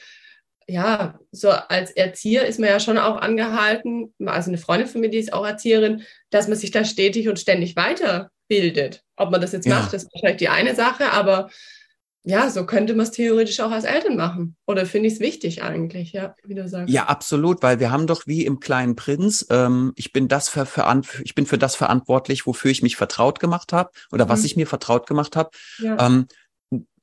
[0.68, 5.11] ja, so als Erzieher ist man ja schon auch angehalten, also eine Freundin von mir,
[5.11, 9.02] die ist auch Erzieherin, dass man sich da stetig und ständig weiterbildet.
[9.16, 9.78] Ob man das jetzt ja.
[9.78, 11.50] macht, ist wahrscheinlich die eine Sache, aber
[12.24, 14.56] ja, so könnte man es theoretisch auch als Eltern machen.
[14.66, 16.92] Oder finde ich es wichtig eigentlich, ja, wie du sagst.
[16.92, 20.64] Ja, absolut, weil wir haben doch wie im kleinen Prinz, ähm, ich bin das für,
[20.64, 24.46] für ich bin für das verantwortlich, wofür ich mich vertraut gemacht habe oder was mhm.
[24.46, 25.50] ich mir vertraut gemacht habe.
[25.78, 26.06] Ja.
[26.06, 26.26] Ähm,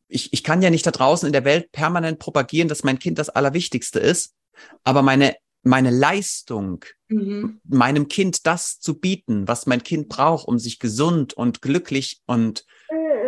[0.07, 3.19] ich, ich kann ja nicht da draußen in der Welt permanent propagieren, dass mein Kind
[3.19, 4.33] das Allerwichtigste ist,
[4.83, 7.59] aber meine meine Leistung, mhm.
[7.67, 12.65] meinem Kind das zu bieten, was mein Kind braucht, um sich gesund und glücklich und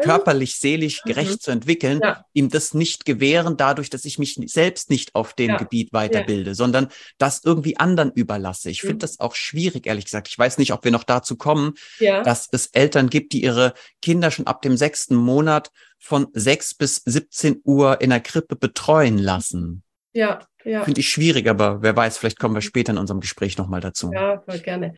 [0.02, 1.10] körperlich, seelisch mhm.
[1.10, 1.39] gerecht mhm.
[1.39, 2.26] zu entwickeln, ja.
[2.34, 5.58] ihm das nicht gewähren, dadurch, dass ich mich selbst nicht auf dem ja.
[5.58, 6.56] Gebiet weiterbilde, ja.
[6.56, 8.70] sondern das irgendwie anderen überlasse.
[8.70, 8.88] Ich mhm.
[8.88, 10.28] finde das auch schwierig, ehrlich gesagt.
[10.28, 14.32] Ich weiß nicht, ob wir noch dazu kommen, dass es Eltern gibt, die ihre Kinder
[14.32, 19.84] schon ab dem sechsten Monat von sechs bis 17 Uhr in der Krippe betreuen lassen.
[20.13, 20.84] Ja, ja.
[20.84, 24.12] Finde ich schwierig, aber wer weiß, vielleicht kommen wir später in unserem Gespräch nochmal dazu.
[24.13, 24.96] Ja, voll gerne.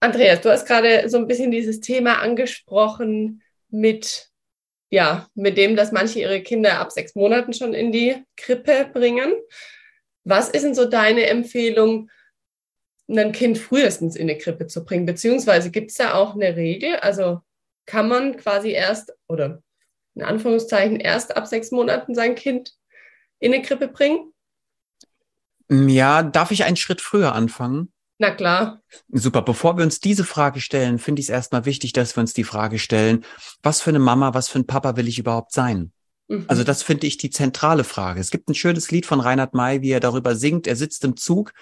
[0.00, 4.28] Andreas, du hast gerade so ein bisschen dieses Thema angesprochen mit
[4.90, 9.32] ja, mit dem, dass manche ihre Kinder ab sechs Monaten schon in die Krippe bringen.
[10.24, 12.10] Was ist denn so deine Empfehlung,
[13.08, 15.06] ein Kind frühestens in die Krippe zu bringen?
[15.06, 16.96] Beziehungsweise gibt es da auch eine Regel?
[16.96, 17.40] Also
[17.86, 19.62] kann man quasi erst oder
[20.14, 22.74] in Anführungszeichen erst ab sechs Monaten sein Kind
[23.38, 24.32] in die Krippe bringen?
[25.70, 27.92] Ja, darf ich einen Schritt früher anfangen?
[28.18, 28.82] Na klar.
[29.12, 29.42] Super.
[29.42, 32.44] Bevor wir uns diese Frage stellen, finde ich es erstmal wichtig, dass wir uns die
[32.44, 33.24] Frage stellen,
[33.62, 35.92] was für eine Mama, was für ein Papa will ich überhaupt sein?
[36.26, 36.44] Mhm.
[36.48, 38.20] Also das finde ich die zentrale Frage.
[38.20, 40.66] Es gibt ein schönes Lied von Reinhard May, wie er darüber singt.
[40.66, 41.52] Er sitzt im Zug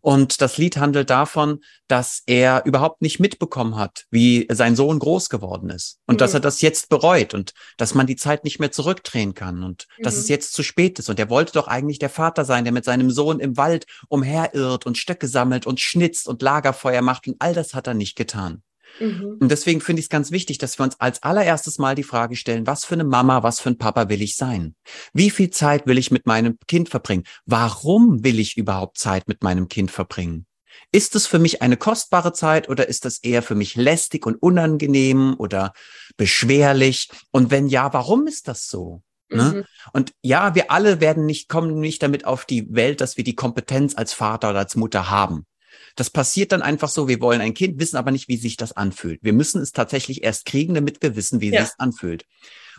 [0.00, 5.28] und das Lied handelt davon, dass er überhaupt nicht mitbekommen hat, wie sein Sohn groß
[5.28, 6.18] geworden ist und mhm.
[6.18, 9.86] dass er das jetzt bereut und dass man die Zeit nicht mehr zurückdrehen kann und
[9.98, 10.02] mhm.
[10.02, 11.08] dass es jetzt zu spät ist.
[11.08, 14.86] Und er wollte doch eigentlich der Vater sein, der mit seinem Sohn im Wald umherirrt
[14.86, 18.62] und Stöcke sammelt und schnitzt und Lagerfeuer macht und all das hat er nicht getan.
[19.00, 19.38] Mhm.
[19.40, 22.36] Und deswegen finde ich es ganz wichtig, dass wir uns als allererstes mal die Frage
[22.36, 24.74] stellen, was für eine Mama, was für ein Papa will ich sein?
[25.12, 27.24] Wie viel Zeit will ich mit meinem Kind verbringen?
[27.44, 30.46] Warum will ich überhaupt Zeit mit meinem Kind verbringen?
[30.92, 34.36] Ist es für mich eine kostbare Zeit oder ist das eher für mich lästig und
[34.36, 35.72] unangenehm oder
[36.16, 37.08] beschwerlich?
[37.30, 39.02] Und wenn ja, warum ist das so?
[39.28, 39.42] Ne?
[39.42, 39.64] Mhm.
[39.92, 43.34] Und ja, wir alle werden nicht, kommen nicht damit auf die Welt, dass wir die
[43.34, 45.46] Kompetenz als Vater oder als Mutter haben.
[45.94, 48.72] Das passiert dann einfach so, wir wollen ein Kind, wissen aber nicht, wie sich das
[48.72, 49.20] anfühlt.
[49.22, 51.60] Wir müssen es tatsächlich erst kriegen, damit wir wissen, wie ja.
[51.60, 52.24] sich es anfühlt.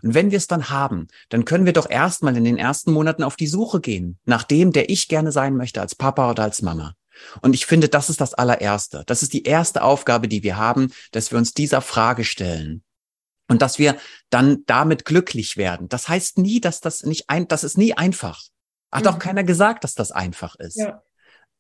[0.04, 3.24] Und wenn wir es dann haben, dann können wir doch erstmal in den ersten Monaten
[3.24, 6.62] auf die Suche gehen, nach dem, der ich gerne sein möchte, als Papa oder als
[6.62, 6.94] Mama.
[7.42, 9.04] Und ich finde, das ist das allererste.
[9.08, 12.84] Das ist die erste Aufgabe, die wir haben, dass wir uns dieser Frage stellen.
[13.50, 13.98] Und dass wir
[14.30, 15.88] dann damit glücklich werden.
[15.88, 18.44] Das heißt nie, dass das nicht ein, das ist nie einfach.
[18.92, 19.10] Hat mhm.
[19.10, 20.78] auch keiner gesagt, dass das einfach ist.
[20.78, 21.02] Ja.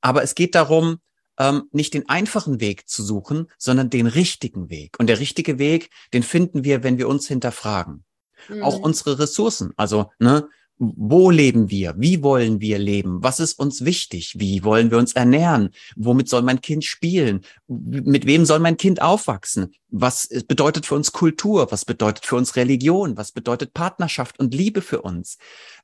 [0.02, 1.00] Aber es geht darum,
[1.38, 4.98] ähm, nicht den einfachen Weg zu suchen, sondern den richtigen Weg.
[5.00, 8.04] Und der richtige Weg, den finden wir, wenn wir uns hinterfragen.
[8.50, 8.64] Mhm.
[8.64, 9.72] Auch unsere Ressourcen.
[9.76, 10.48] Also, ne,
[10.80, 11.96] wo leben wir?
[11.98, 13.24] Wie wollen wir leben?
[13.24, 14.36] Was ist uns wichtig?
[14.38, 15.72] Wie wollen wir uns ernähren?
[15.96, 17.42] Womit soll mein Kind spielen?
[17.68, 19.74] Mit wem soll mein Kind aufwachsen?
[19.90, 21.72] Was bedeutet für uns Kultur?
[21.72, 23.18] Was bedeutet für uns Religion?
[23.18, 25.38] Was bedeutet Partnerschaft und Liebe für uns?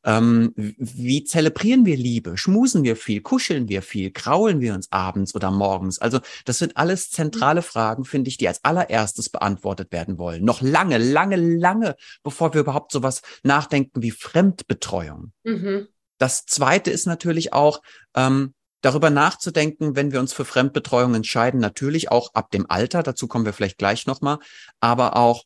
[0.05, 2.37] Ähm, wie zelebrieren wir Liebe?
[2.37, 3.21] Schmusen wir viel?
[3.21, 4.11] Kuscheln wir viel?
[4.11, 5.99] Kraulen wir uns abends oder morgens?
[5.99, 10.43] Also das sind alles zentrale Fragen, finde ich, die als allererstes beantwortet werden wollen.
[10.43, 15.31] Noch lange, lange, lange, bevor wir überhaupt sowas nachdenken wie Fremdbetreuung.
[15.43, 15.87] Mhm.
[16.17, 17.81] Das Zweite ist natürlich auch,
[18.15, 23.27] ähm, darüber nachzudenken, wenn wir uns für Fremdbetreuung entscheiden, natürlich auch ab dem Alter, dazu
[23.27, 24.39] kommen wir vielleicht gleich nochmal,
[24.79, 25.45] aber auch,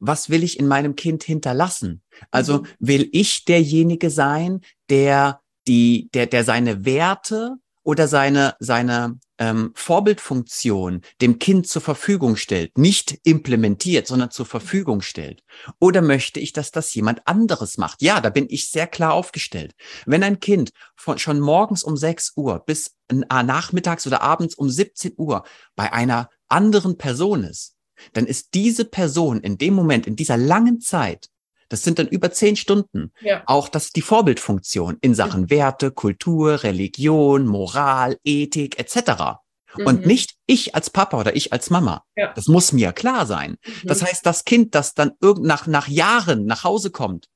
[0.00, 2.02] was will ich in meinem Kind hinterlassen?
[2.30, 2.66] Also mhm.
[2.80, 11.02] will ich derjenige sein, der die, der, der seine Werte oder seine, seine ähm, Vorbildfunktion
[11.20, 15.42] dem Kind zur Verfügung stellt, nicht implementiert, sondern zur Verfügung stellt?
[15.78, 18.02] Oder möchte ich, dass das jemand anderes macht?
[18.02, 19.74] Ja, da bin ich sehr klar aufgestellt.
[20.06, 24.68] Wenn ein Kind von, schon morgens um 6 Uhr bis äh, nachmittags oder abends um
[24.68, 27.76] 17 Uhr bei einer anderen Person ist,
[28.12, 31.28] dann ist diese Person in dem Moment, in dieser langen Zeit,
[31.70, 33.12] das sind dann über zehn Stunden.
[33.20, 33.42] Ja.
[33.46, 35.50] Auch das die Vorbildfunktion in Sachen mhm.
[35.50, 39.38] Werte, Kultur, Religion, Moral, Ethik etc.
[39.76, 39.86] Mhm.
[39.86, 42.04] Und nicht ich als Papa oder ich als Mama.
[42.16, 42.32] Ja.
[42.34, 43.56] Das muss mir klar sein.
[43.64, 43.88] Mhm.
[43.88, 47.28] Das heißt, das Kind, das dann irgend nach, nach Jahren nach Hause kommt,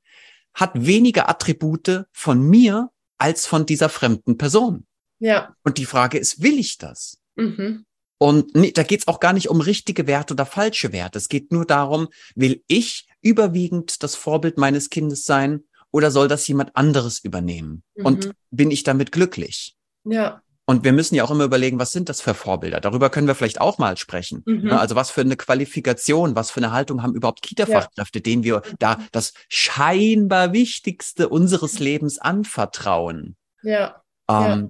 [0.53, 4.87] hat weniger Attribute von mir als von dieser fremden Person.
[5.21, 5.55] Ja.
[5.63, 7.19] Und die Frage ist, will ich das?
[7.37, 7.87] Mhm.
[8.19, 11.19] Und nee, da geht's auch gar nicht um richtige Werte oder falsche Werte.
[11.19, 16.47] Es geht nur darum, will ich überwiegend das Vorbild meines Kindes sein oder soll das
[16.47, 17.83] jemand anderes übernehmen?
[17.97, 18.07] Mhm.
[18.07, 19.77] Und bin ich damit glücklich?
[20.05, 20.43] Ja.
[20.67, 22.81] Und wir müssen ja auch immer überlegen, was sind das für Vorbilder?
[22.81, 24.43] Darüber können wir vielleicht auch mal sprechen.
[24.47, 24.69] Mhm.
[24.69, 28.23] Ne, also was für eine Qualifikation, was für eine Haltung haben überhaupt Kita-Fachkräfte, ja.
[28.23, 33.37] denen wir da das scheinbar Wichtigste unseres Lebens anvertrauen?
[33.63, 34.03] Ja.
[34.29, 34.69] Ähm, ja.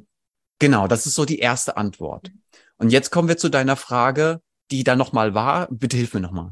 [0.59, 2.31] Genau, das ist so die erste Antwort.
[2.85, 5.69] Und jetzt kommen wir zu deiner Frage, die da nochmal war.
[5.71, 6.51] Bitte hilf mir nochmal.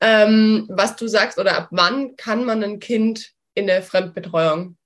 [0.00, 4.76] Ähm, was du sagst oder ab wann kann man ein Kind in der Fremdbetreuung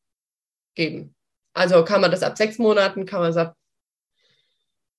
[0.75, 1.14] geben?
[1.53, 3.55] Also kann man das ab sechs Monaten, kann man es ab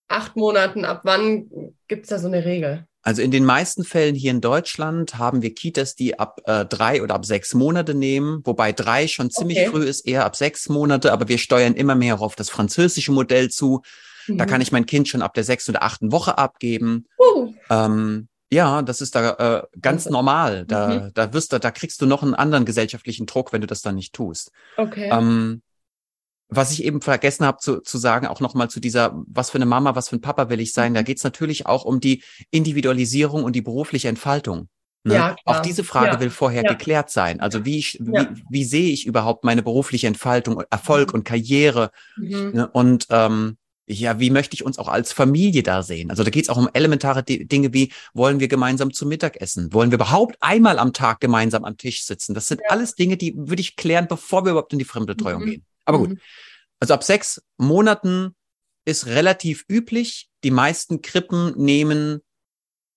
[0.09, 1.49] acht Monaten, ab wann
[1.87, 2.85] gibt es da so eine Regel?
[3.01, 7.01] Also in den meisten Fällen hier in Deutschland haben wir Kitas, die ab äh, drei
[7.01, 9.69] oder ab sechs Monate nehmen, wobei drei schon ziemlich okay.
[9.69, 13.49] früh ist, eher ab sechs Monate, aber wir steuern immer mehr auf das französische Modell
[13.49, 13.81] zu.
[14.27, 14.37] Mhm.
[14.37, 17.05] Da kann ich mein Kind schon ab der sechsten oder achten Woche abgeben.
[17.19, 17.53] Uh.
[17.69, 20.15] Ähm, ja, das ist da äh, ganz also.
[20.15, 20.65] normal.
[20.65, 21.11] Da, mhm.
[21.13, 23.95] da wirst du, da kriegst du noch einen anderen gesellschaftlichen Druck, wenn du das dann
[23.95, 24.51] nicht tust.
[24.77, 25.09] Okay.
[25.11, 25.61] Ähm,
[26.49, 29.65] was ich eben vergessen habe zu, zu sagen, auch nochmal zu dieser, was für eine
[29.65, 30.95] Mama, was für ein Papa will ich sein, mhm.
[30.95, 34.69] da geht's natürlich auch um die Individualisierung und die berufliche Entfaltung.
[35.03, 35.13] Ne?
[35.13, 36.19] Ja, Auch diese Frage ja.
[36.19, 36.69] will vorher ja.
[36.69, 37.39] geklärt sein.
[37.39, 41.19] Also wie, ich, wie, wie sehe ich überhaupt meine berufliche Entfaltung, Erfolg mhm.
[41.19, 41.91] und Karriere?
[42.17, 42.51] Mhm.
[42.53, 42.67] Ne?
[42.67, 43.57] Und ähm,
[43.89, 46.09] ja, wie möchte ich uns auch als Familie da sehen?
[46.09, 49.71] Also da geht es auch um elementare Dinge wie, wollen wir gemeinsam zum Mittag essen?
[49.73, 52.33] Wollen wir überhaupt einmal am Tag gemeinsam am Tisch sitzen?
[52.33, 52.69] Das sind ja.
[52.69, 55.45] alles Dinge, die würde ich klären, bevor wir überhaupt in die Fremdbetreuung mhm.
[55.45, 55.65] gehen.
[55.85, 56.09] Aber gut.
[56.09, 56.19] Mhm.
[56.79, 58.35] Also ab sechs Monaten
[58.83, 60.29] ist relativ üblich.
[60.43, 62.19] Die meisten Krippen nehmen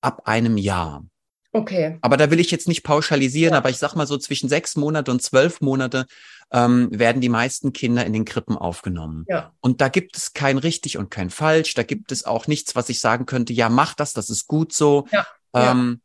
[0.00, 1.04] ab einem Jahr.
[1.52, 1.98] Okay.
[2.00, 3.58] Aber da will ich jetzt nicht pauschalisieren, ja.
[3.58, 6.06] aber ich sag mal so zwischen sechs Monate und zwölf Monate
[6.52, 9.24] ähm, werden die meisten Kinder in den Krippen aufgenommen.
[9.28, 9.52] Ja.
[9.60, 11.74] Und da gibt es kein richtig und kein falsch.
[11.74, 14.72] Da gibt es auch nichts, was ich sagen könnte, ja, mach das, das ist gut
[14.72, 15.06] so.
[15.12, 15.26] Ja.
[15.54, 16.00] Ähm.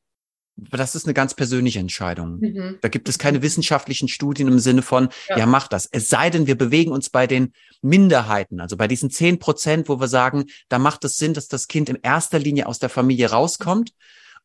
[0.57, 2.39] Das ist eine ganz persönliche Entscheidung.
[2.39, 2.77] Mhm.
[2.81, 5.39] Da gibt es keine wissenschaftlichen Studien im Sinne von, ja.
[5.39, 5.85] ja, mach das.
[5.91, 9.99] Es sei denn, wir bewegen uns bei den Minderheiten, also bei diesen zehn Prozent, wo
[9.99, 13.31] wir sagen, da macht es Sinn, dass das Kind in erster Linie aus der Familie
[13.31, 13.91] rauskommt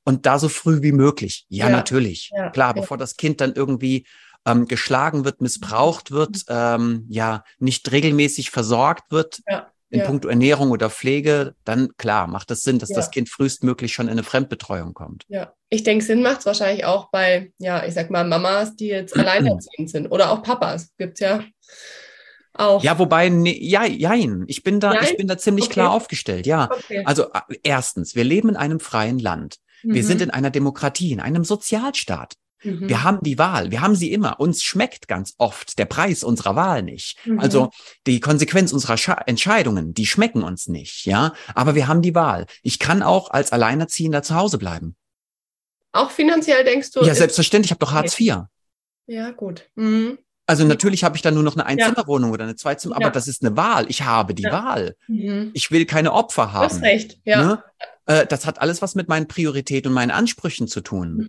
[0.03, 1.47] und da so früh wie möglich.
[1.49, 1.77] Ja, ja.
[1.77, 2.31] natürlich.
[2.35, 2.51] Ja.
[2.51, 4.05] Klar, bevor das Kind dann irgendwie
[4.47, 6.55] ähm, geschlagen wird, missbraucht wird, mhm.
[6.55, 9.41] ähm, ja, nicht regelmäßig versorgt wird.
[9.49, 10.07] Ja in ja.
[10.07, 12.97] puncto Ernährung oder Pflege, dann klar, macht es Sinn, dass ja.
[12.97, 15.25] das Kind frühestmöglich schon in eine Fremdbetreuung kommt.
[15.29, 18.87] Ja, ich denke, Sinn macht es wahrscheinlich auch bei, ja, ich sag mal, Mamas, die
[18.87, 21.43] jetzt alleinerziehend sind oder auch Papas, gibt's ja
[22.55, 22.83] auch.
[22.85, 24.45] Ja, wobei, ne, ja, jein.
[24.47, 25.05] Ich bin da, jein?
[25.05, 25.75] ich bin da ziemlich okay.
[25.75, 26.69] klar aufgestellt, ja.
[26.71, 27.03] Okay.
[27.05, 29.57] Also, äh, erstens, wir leben in einem freien Land.
[29.83, 30.07] Wir mhm.
[30.07, 32.35] sind in einer Demokratie, in einem Sozialstaat.
[32.63, 32.89] Mhm.
[32.89, 34.41] Wir haben die Wahl, wir haben sie immer.
[34.41, 37.19] Uns schmeckt ganz oft der Preis unserer Wahl nicht.
[37.25, 37.41] Mhm.
[37.41, 37.71] Also
[38.07, 41.33] die Konsequenz unserer Scha Entscheidungen, die schmecken uns nicht, ja.
[41.55, 42.47] Aber wir haben die Wahl.
[42.63, 44.97] Ich kann auch als Alleinerziehender zu Hause bleiben.
[45.93, 47.03] Auch finanziell denkst du?
[47.03, 47.69] Ja, selbstverständlich.
[47.69, 48.45] Ich habe doch Hartz IV.
[49.07, 49.69] Ja, gut.
[49.75, 50.19] Mhm.
[50.47, 52.35] Also natürlich habe ich dann nur noch eine Einzimmerwohnung ja.
[52.35, 53.11] oder eine Zweizimmer, aber ja.
[53.11, 53.87] das ist eine Wahl.
[53.89, 54.53] Ich habe die ja.
[54.53, 54.97] Wahl.
[55.07, 55.51] Mhm.
[55.55, 56.69] Ich will keine Opfer haben.
[56.69, 57.43] Du hast recht, ja.
[57.43, 57.65] Ne?
[58.07, 61.29] Äh, das hat alles was mit meinen Prioritäten und meinen Ansprüchen zu tun.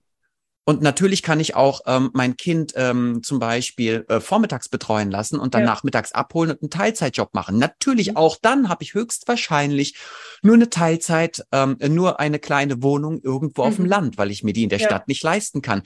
[0.63, 5.39] Und natürlich kann ich auch ähm, mein Kind ähm, zum Beispiel äh, vormittags betreuen lassen
[5.39, 5.67] und dann ja.
[5.67, 7.57] nachmittags abholen und einen Teilzeitjob machen.
[7.57, 8.17] Natürlich mhm.
[8.17, 9.95] auch dann habe ich höchstwahrscheinlich
[10.43, 13.67] nur eine Teilzeit, ähm, nur eine kleine Wohnung irgendwo mhm.
[13.67, 13.89] auf dem mhm.
[13.89, 14.85] Land, weil ich mir die in der ja.
[14.85, 15.81] Stadt nicht leisten kann.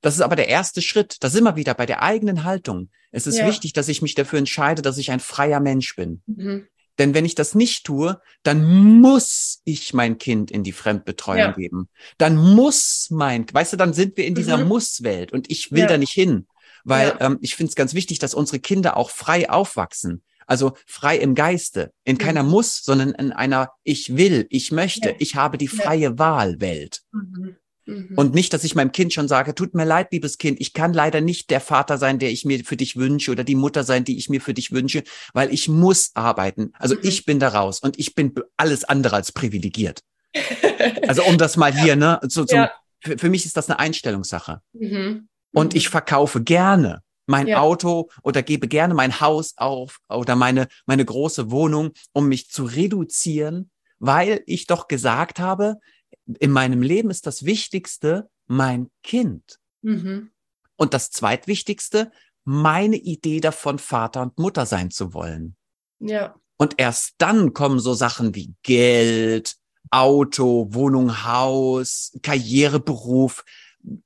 [0.00, 1.16] Das ist aber der erste Schritt.
[1.20, 2.90] Das sind wir wieder bei der eigenen Haltung.
[3.10, 3.46] Es ist ja.
[3.46, 6.22] wichtig, dass ich mich dafür entscheide, dass ich ein freier Mensch bin.
[6.26, 6.66] Mhm.
[6.98, 8.64] Denn wenn ich das nicht tue, dann
[9.00, 11.52] muss ich mein Kind in die Fremdbetreuung ja.
[11.52, 11.88] geben.
[12.18, 14.68] Dann muss mein, weißt du, dann sind wir in dieser mhm.
[14.68, 15.86] Muss-Welt und ich will ja.
[15.86, 16.46] da nicht hin.
[16.84, 17.26] Weil ja.
[17.26, 20.22] ähm, ich finde es ganz wichtig, dass unsere Kinder auch frei aufwachsen.
[20.46, 22.18] Also frei im Geiste, in mhm.
[22.18, 27.00] keiner Muss, sondern in einer Ich will, ich möchte, ich habe die freie Wahl Welt.
[27.12, 27.56] Mhm.
[27.86, 28.14] Mhm.
[28.16, 30.92] Und nicht, dass ich meinem Kind schon sage, tut mir leid, liebes Kind, ich kann
[30.92, 34.04] leider nicht der Vater sein, der ich mir für dich wünsche oder die Mutter sein,
[34.04, 36.72] die ich mir für dich wünsche, weil ich muss arbeiten.
[36.78, 37.00] Also mhm.
[37.04, 40.00] ich bin da raus und ich bin alles andere als privilegiert.
[41.06, 42.70] also um das mal hier, ne, so, so ja.
[43.00, 44.60] für, für, mich ist das eine Einstellungssache.
[44.72, 45.28] Mhm.
[45.52, 47.60] Und ich verkaufe gerne mein ja.
[47.60, 52.64] Auto oder gebe gerne mein Haus auf oder meine, meine große Wohnung, um mich zu
[52.64, 55.76] reduzieren, weil ich doch gesagt habe,
[56.26, 59.58] in meinem Leben ist das Wichtigste mein Kind.
[59.82, 60.30] Mhm.
[60.76, 62.10] Und das zweitwichtigste,
[62.44, 65.56] meine Idee davon, Vater und Mutter sein zu wollen.
[66.00, 66.34] Ja.
[66.56, 69.56] Und erst dann kommen so Sachen wie Geld,
[69.90, 73.44] Auto, Wohnung, Haus, Karriere, Beruf.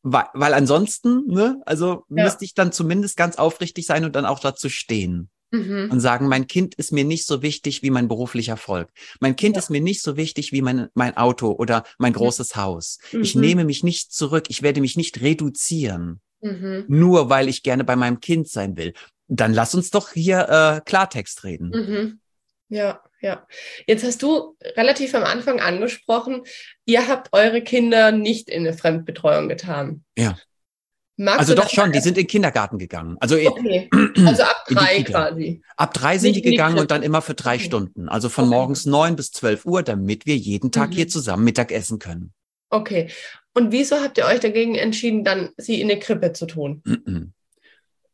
[0.02, 2.24] Weil, weil ansonsten, ne, also ja.
[2.24, 5.90] müsste ich dann zumindest ganz aufrichtig sein und dann auch dazu stehen mhm.
[5.90, 8.90] und sagen, mein Kind ist mir nicht so wichtig wie mein beruflicher Erfolg.
[9.20, 9.60] Mein Kind ja.
[9.60, 12.60] ist mir nicht so wichtig wie mein, mein Auto oder mein großes mhm.
[12.60, 12.98] Haus.
[13.12, 14.44] Ich nehme mich nicht zurück.
[14.48, 16.20] Ich werde mich nicht reduzieren.
[16.40, 16.84] Mhm.
[16.88, 18.92] Nur weil ich gerne bei meinem Kind sein will.
[19.26, 21.70] Dann lass uns doch hier äh, Klartext reden.
[21.70, 22.20] Mhm.
[22.68, 23.46] Ja, ja.
[23.86, 26.42] Jetzt hast du relativ am Anfang angesprochen,
[26.84, 30.04] ihr habt eure Kinder nicht in eine Fremdbetreuung getan.
[30.16, 30.38] Ja.
[31.20, 33.16] Magst also doch schon, die sind in den Kindergarten gegangen.
[33.18, 33.90] Also, okay.
[34.24, 35.60] also ab drei quasi.
[35.76, 37.64] Ab drei sind die gegangen und dann immer für drei okay.
[37.64, 38.08] Stunden.
[38.08, 38.54] Also von okay.
[38.54, 40.94] morgens neun bis zwölf Uhr, damit wir jeden Tag mhm.
[40.94, 42.32] hier zusammen Mittag essen können.
[42.70, 43.08] Okay.
[43.52, 46.82] Und wieso habt ihr euch dagegen entschieden, dann sie in eine Krippe zu tun?
[46.84, 47.32] Mhm.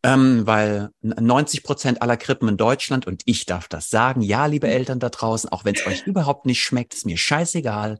[0.04, 4.68] Ähm, weil 90 Prozent aller Krippen in Deutschland, und ich darf das sagen, ja, liebe
[4.68, 7.98] Eltern da draußen, auch wenn es euch überhaupt nicht schmeckt, ist mir scheißegal,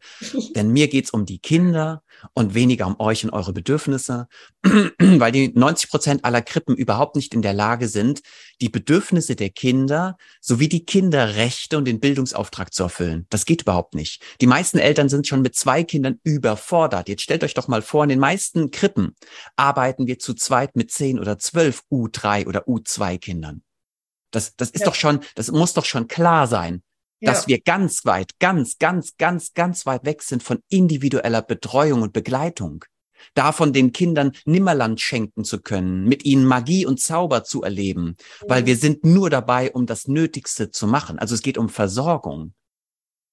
[0.55, 2.03] denn mir geht's um die Kinder
[2.35, 4.29] und weniger um euch und eure Bedürfnisse,
[4.99, 8.21] weil die 90 Prozent aller Krippen überhaupt nicht in der Lage sind,
[8.61, 13.27] die Bedürfnisse der Kinder sowie die Kinderrechte und den Bildungsauftrag zu erfüllen.
[13.31, 14.23] Das geht überhaupt nicht.
[14.41, 17.09] Die meisten Eltern sind schon mit zwei Kindern überfordert.
[17.09, 19.15] Jetzt stellt euch doch mal vor, in den meisten Krippen
[19.57, 23.63] arbeiten wir zu zweit mit zehn oder zwölf U3 oder U2 Kindern.
[24.31, 24.87] Das, das ist ja.
[24.87, 26.83] doch schon, das muss doch schon klar sein,
[27.21, 27.49] dass ja.
[27.49, 32.85] wir ganz weit, ganz, ganz, ganz, ganz weit weg sind von individueller Betreuung und Begleitung.
[33.35, 38.05] Davon den Kindern Nimmerland schenken zu können, mit ihnen Magie und Zauber zu erleben,
[38.43, 38.49] mhm.
[38.49, 41.19] weil wir sind nur dabei, um das Nötigste zu machen.
[41.19, 42.55] Also es geht um Versorgung.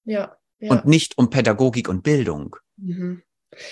[0.04, 0.36] Ja.
[0.58, 0.70] ja.
[0.70, 2.56] Und nicht um Pädagogik und Bildung.
[2.76, 3.22] Mhm.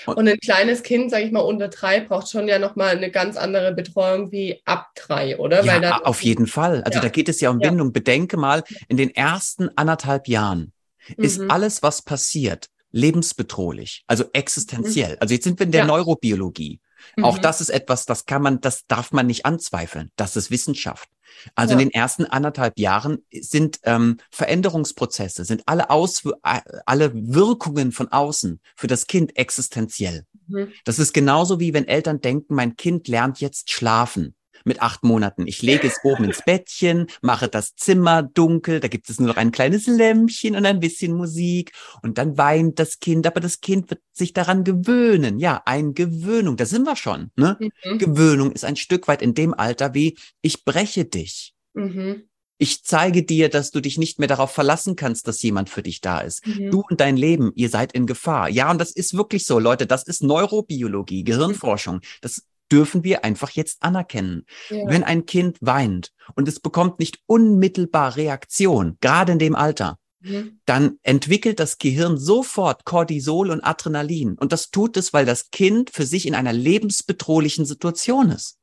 [0.07, 3.37] Und ein kleines Kind, sage ich mal, unter drei braucht schon ja nochmal eine ganz
[3.37, 5.65] andere Betreuung wie ab drei, oder?
[5.65, 6.83] Ja, da, auf jeden Fall.
[6.83, 7.03] Also ja.
[7.03, 7.93] da geht es ja um Bindung.
[7.93, 10.73] Bedenke mal, in den ersten anderthalb Jahren
[11.17, 11.25] mhm.
[11.25, 15.13] ist alles, was passiert, lebensbedrohlich, also existenziell.
[15.13, 15.19] Mhm.
[15.21, 16.81] Also jetzt sind wir in der Neurobiologie.
[17.23, 17.43] Auch mhm.
[17.43, 20.11] das ist etwas, das kann man, das darf man nicht anzweifeln.
[20.17, 21.09] Das ist Wissenschaft.
[21.55, 21.81] Also ja.
[21.81, 28.61] in den ersten anderthalb Jahren sind ähm, Veränderungsprozesse, sind alle Aus alle Wirkungen von außen
[28.77, 30.25] für das Kind existenziell.
[30.49, 30.73] Mhm.
[30.85, 35.47] Das ist genauso wie wenn Eltern denken, mein Kind lernt jetzt schlafen mit acht Monaten.
[35.47, 39.37] Ich lege es oben ins Bettchen, mache das Zimmer dunkel, da gibt es nur noch
[39.37, 43.91] ein kleines Lämpchen und ein bisschen Musik und dann weint das Kind, aber das Kind
[43.91, 45.39] wird sich daran gewöhnen.
[45.39, 47.31] Ja, ein Gewöhnung, da sind wir schon.
[47.37, 47.57] Ne?
[47.85, 47.99] Mhm.
[47.99, 51.55] Gewöhnung ist ein Stück weit in dem Alter wie, ich breche dich.
[51.75, 52.25] Mhm.
[52.63, 56.03] Ich zeige dir, dass du dich nicht mehr darauf verlassen kannst, dass jemand für dich
[56.03, 56.47] da ist.
[56.47, 56.71] Mhm.
[56.71, 58.51] Du und dein Leben, ihr seid in Gefahr.
[58.51, 59.87] Ja, und das ist wirklich so, Leute.
[59.87, 62.03] Das ist Neurobiologie, Gehirnforschung.
[62.21, 64.45] Das dürfen wir einfach jetzt anerkennen.
[64.69, 64.87] Ja.
[64.87, 70.61] Wenn ein Kind weint und es bekommt nicht unmittelbar Reaktion, gerade in dem Alter, mhm.
[70.67, 74.37] dann entwickelt das Gehirn sofort Cortisol und Adrenalin.
[74.39, 78.59] Und das tut es, weil das Kind für sich in einer lebensbedrohlichen Situation ist.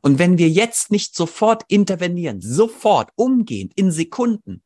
[0.00, 4.62] Und wenn wir jetzt nicht sofort intervenieren, sofort umgehend, in Sekunden,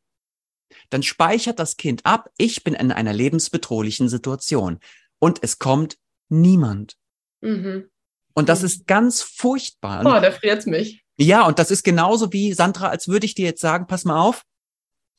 [0.90, 4.78] dann speichert das Kind ab, ich bin in einer lebensbedrohlichen Situation.
[5.18, 5.98] Und es kommt
[6.28, 6.96] niemand.
[7.40, 7.88] Mhm.
[8.36, 8.66] Und das mhm.
[8.66, 10.00] ist ganz furchtbar.
[10.00, 11.02] Oh, da friert's mich.
[11.16, 14.20] Ja, und das ist genauso wie, Sandra, als würde ich dir jetzt sagen, pass mal
[14.20, 14.42] auf,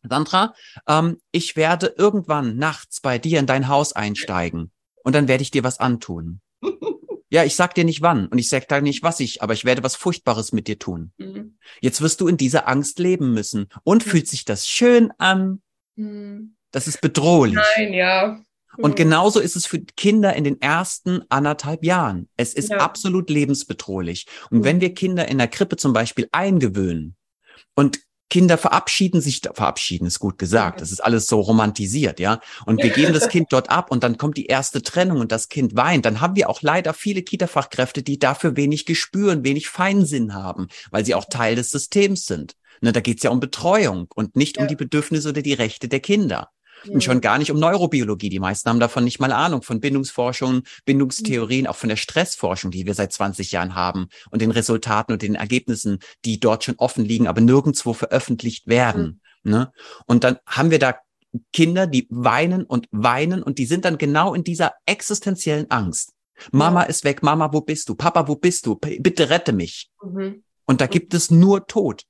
[0.07, 0.53] Sandra,
[0.87, 4.71] ähm, ich werde irgendwann nachts bei dir in dein Haus einsteigen
[5.03, 6.41] und dann werde ich dir was antun.
[7.29, 9.65] ja, ich sag dir nicht wann und ich sag dir nicht was ich, aber ich
[9.65, 11.11] werde was Furchtbares mit dir tun.
[11.17, 11.57] Mhm.
[11.81, 13.67] Jetzt wirst du in dieser Angst leben müssen.
[13.83, 14.09] Und mhm.
[14.11, 15.63] fühlt sich das schön an?
[15.95, 16.55] Mhm.
[16.71, 17.57] Das ist bedrohlich.
[17.75, 18.39] Nein, ja.
[18.77, 18.95] Und mhm.
[18.95, 22.29] genauso ist es für Kinder in den ersten anderthalb Jahren.
[22.37, 22.77] Es ist ja.
[22.77, 24.27] absolut lebensbedrohlich.
[24.49, 24.63] Und mhm.
[24.63, 27.15] wenn wir Kinder in der Krippe zum Beispiel eingewöhnen
[27.75, 32.41] und Kinder verabschieden sich, verabschieden ist gut gesagt, das ist alles so romantisiert, ja.
[32.65, 35.47] Und wir geben das Kind dort ab und dann kommt die erste Trennung und das
[35.47, 36.05] Kind weint.
[36.05, 41.05] Dann haben wir auch leider viele Kita-Fachkräfte, die dafür wenig Gespür wenig Feinsinn haben, weil
[41.05, 42.55] sie auch Teil des Systems sind.
[42.81, 44.63] Ne, da geht's ja um Betreuung und nicht ja.
[44.63, 46.49] um die Bedürfnisse oder die Rechte der Kinder.
[46.85, 46.93] Mhm.
[46.93, 48.29] Und schon gar nicht um Neurobiologie.
[48.29, 51.67] Die meisten haben davon nicht mal Ahnung von Bindungsforschung, Bindungstheorien, mhm.
[51.67, 55.35] auch von der Stressforschung, die wir seit 20 Jahren haben und den Resultaten und den
[55.35, 59.21] Ergebnissen, die dort schon offen liegen, aber nirgendwo veröffentlicht werden.
[59.43, 59.51] Mhm.
[59.51, 59.71] Ne?
[60.05, 60.95] Und dann haben wir da
[61.53, 66.13] Kinder, die weinen und weinen und die sind dann genau in dieser existenziellen Angst.
[66.51, 66.87] Mama ja.
[66.87, 67.95] ist weg, Mama, wo bist du?
[67.95, 68.75] Papa, wo bist du?
[68.75, 69.89] Bitte rette mich.
[70.03, 70.43] Mhm.
[70.65, 70.89] Und da mhm.
[70.89, 72.03] gibt es nur Tod.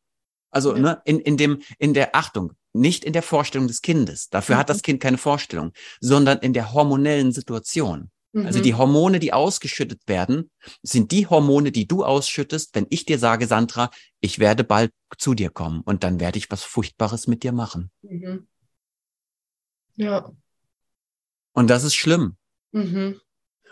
[0.49, 0.81] Also ja.
[0.81, 4.29] ne, in, in dem, in der Achtung, nicht in der Vorstellung des Kindes.
[4.29, 4.59] Dafür mhm.
[4.59, 8.11] hat das Kind keine Vorstellung, sondern in der hormonellen Situation.
[8.45, 8.77] Also die mhm.
[8.77, 10.51] Hormone, die ausgeschüttet werden,
[10.83, 15.33] sind die Hormone, die du ausschüttest, wenn ich dir sage, Sandra, ich werde bald zu
[15.33, 17.89] dir kommen und dann werde ich was Furchtbares mit dir machen.
[18.03, 18.47] Mhm.
[19.95, 20.31] Ja.
[21.53, 22.37] Und das ist schlimm.
[22.71, 23.19] Mhm.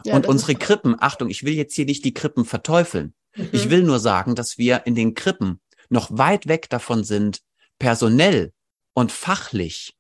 [0.03, 3.13] Ja, und unsere Krippen, Achtung, ich will jetzt hier nicht die Krippen verteufeln.
[3.35, 3.49] Mhm.
[3.51, 7.41] Ich will nur sagen, dass wir in den Krippen noch weit weg davon sind,
[7.77, 8.51] personell
[8.95, 9.93] und fachlich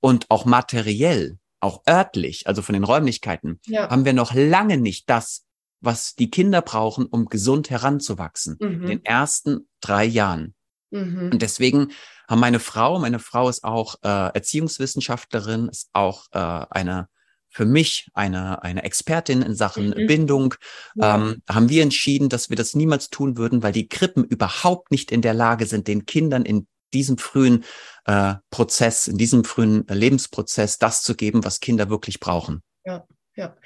[0.00, 3.88] und auch materiell, auch örtlich, also von den Räumlichkeiten, ja.
[3.88, 5.46] haben wir noch lange nicht das,
[5.80, 8.56] was die Kinder brauchen, um gesund heranzuwachsen.
[8.60, 8.82] Mhm.
[8.82, 10.54] In den ersten drei Jahren.
[10.90, 11.30] Mhm.
[11.32, 11.92] Und deswegen
[12.28, 16.38] haben meine Frau, meine Frau ist auch äh, Erziehungswissenschaftlerin, ist auch äh,
[16.70, 17.08] eine
[17.48, 20.06] für mich eine, eine Expertin in Sachen mhm.
[20.06, 20.54] Bindung,
[20.94, 21.16] ja.
[21.16, 25.10] ähm, haben wir entschieden, dass wir das niemals tun würden, weil die Krippen überhaupt nicht
[25.10, 26.66] in der Lage sind, den Kindern in
[26.96, 27.64] diesem frühen
[28.04, 32.62] äh, Prozess, in diesem frühen Lebensprozess das zu geben, was Kinder wirklich brauchen.
[32.84, 33.56] Ja, ja.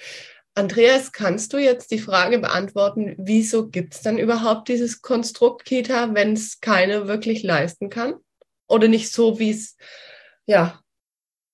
[0.55, 6.15] Andreas, kannst du jetzt die Frage beantworten, wieso gibt es dann überhaupt dieses Konstrukt Kita,
[6.15, 8.15] wenn es keine wirklich leisten kann?
[8.69, 9.77] Oder nicht so, wie es
[10.47, 10.81] ja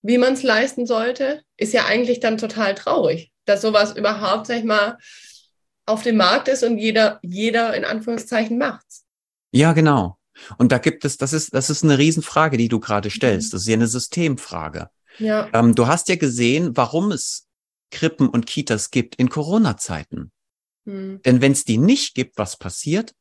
[0.07, 4.59] wie man es leisten sollte, ist ja eigentlich dann total traurig, dass sowas überhaupt, sag
[4.59, 4.99] ich mal,
[5.85, 9.05] auf dem Markt ist und jeder, jeder in Anführungszeichen macht's.
[9.51, 10.17] Ja, genau.
[10.59, 13.53] Und da gibt es, das ist, das ist eine Riesenfrage, die du gerade stellst.
[13.53, 13.57] Mhm.
[13.57, 14.91] Das ist ja eine Systemfrage.
[15.19, 15.49] Ja.
[15.53, 17.47] Ähm, du hast ja gesehen, warum es
[17.91, 20.33] Krippen und Kitas gibt in Corona-Zeiten.
[20.85, 21.21] Mhm.
[21.25, 23.15] Denn wenn es die nicht gibt, was passiert?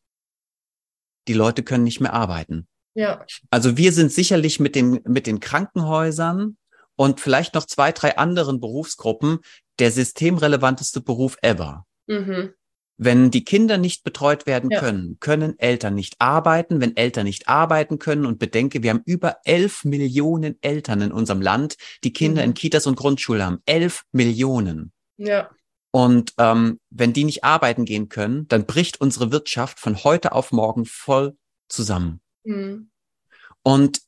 [1.27, 2.67] Die Leute können nicht mehr arbeiten.
[2.93, 3.25] Ja.
[3.49, 6.57] Also wir sind sicherlich mit den, mit den Krankenhäusern
[6.95, 9.39] und vielleicht noch zwei, drei anderen Berufsgruppen
[9.79, 11.85] der systemrelevanteste Beruf ever.
[12.07, 12.53] Mhm.
[12.97, 14.79] Wenn die Kinder nicht betreut werden ja.
[14.79, 16.79] können, können Eltern nicht arbeiten.
[16.79, 21.41] Wenn Eltern nicht arbeiten können und bedenke, wir haben über elf Millionen Eltern in unserem
[21.41, 22.49] Land, die Kinder mhm.
[22.49, 23.59] in Kitas und Grundschule haben.
[23.65, 24.93] Elf Millionen.
[25.17, 25.49] Ja.
[25.91, 30.51] Und ähm, wenn die nicht arbeiten gehen können, dann bricht unsere Wirtschaft von heute auf
[30.51, 31.37] morgen voll
[31.67, 32.21] zusammen.
[32.43, 32.89] Mhm.
[33.63, 34.01] Und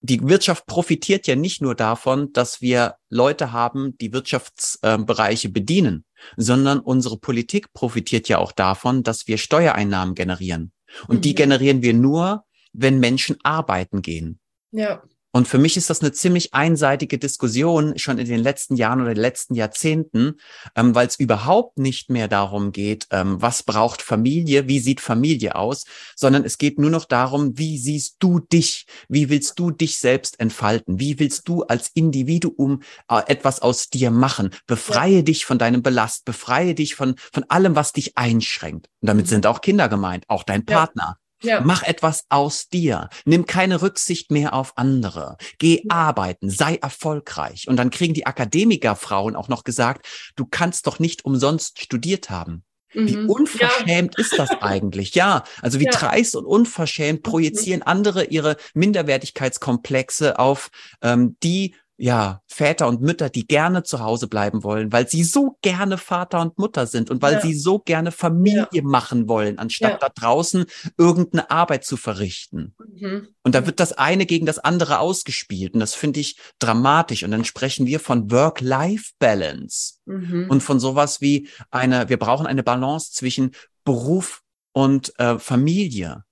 [0.00, 6.04] die Wirtschaft profitiert ja nicht nur davon, dass wir Leute haben, die Wirtschaftsbereiche bedienen,
[6.36, 10.72] sondern unsere Politik profitiert ja auch davon, dass wir Steuereinnahmen generieren.
[11.08, 11.20] Und mhm.
[11.22, 14.38] die generieren wir nur, wenn Menschen arbeiten gehen.
[14.70, 15.02] Ja.
[15.30, 19.14] Und für mich ist das eine ziemlich einseitige Diskussion schon in den letzten Jahren oder
[19.14, 20.36] den letzten Jahrzehnten,
[20.74, 25.56] ähm, weil es überhaupt nicht mehr darum geht, ähm, was braucht Familie, wie sieht Familie
[25.56, 25.84] aus,
[26.16, 30.40] sondern es geht nur noch darum, wie siehst du dich, wie willst du dich selbst
[30.40, 35.22] entfalten, wie willst du als Individuum äh, etwas aus dir machen, befreie ja.
[35.22, 38.88] dich von deinem Belast, befreie dich von, von allem, was dich einschränkt.
[39.00, 39.30] Und damit mhm.
[39.30, 41.18] sind auch Kinder gemeint, auch dein Partner.
[41.18, 41.27] Ja.
[41.62, 43.08] Mach etwas aus dir.
[43.24, 45.36] Nimm keine Rücksicht mehr auf andere.
[45.58, 45.94] Geh ja.
[45.94, 47.68] arbeiten, sei erfolgreich.
[47.68, 52.64] Und dann kriegen die Akademikerfrauen auch noch gesagt, du kannst doch nicht umsonst studiert haben.
[52.94, 53.28] Wie mhm.
[53.28, 54.24] unverschämt ja.
[54.24, 55.14] ist das eigentlich?
[55.14, 55.90] Ja, also wie ja.
[55.90, 57.30] dreist und unverschämt mhm.
[57.30, 60.70] projizieren andere ihre Minderwertigkeitskomplexe auf
[61.02, 65.58] ähm, die ja, Väter und Mütter, die gerne zu Hause bleiben wollen, weil sie so
[65.62, 67.40] gerne Vater und Mutter sind und weil ja.
[67.40, 68.82] sie so gerne Familie ja.
[68.84, 69.98] machen wollen, anstatt ja.
[69.98, 72.76] da draußen irgendeine Arbeit zu verrichten.
[72.78, 73.28] Mhm.
[73.42, 77.24] Und da wird das eine gegen das andere ausgespielt und das finde ich dramatisch.
[77.24, 80.46] Und dann sprechen wir von Work-Life-Balance mhm.
[80.48, 83.50] und von sowas wie eine, wir brauchen eine Balance zwischen
[83.84, 84.42] Beruf
[84.72, 86.22] und äh, Familie.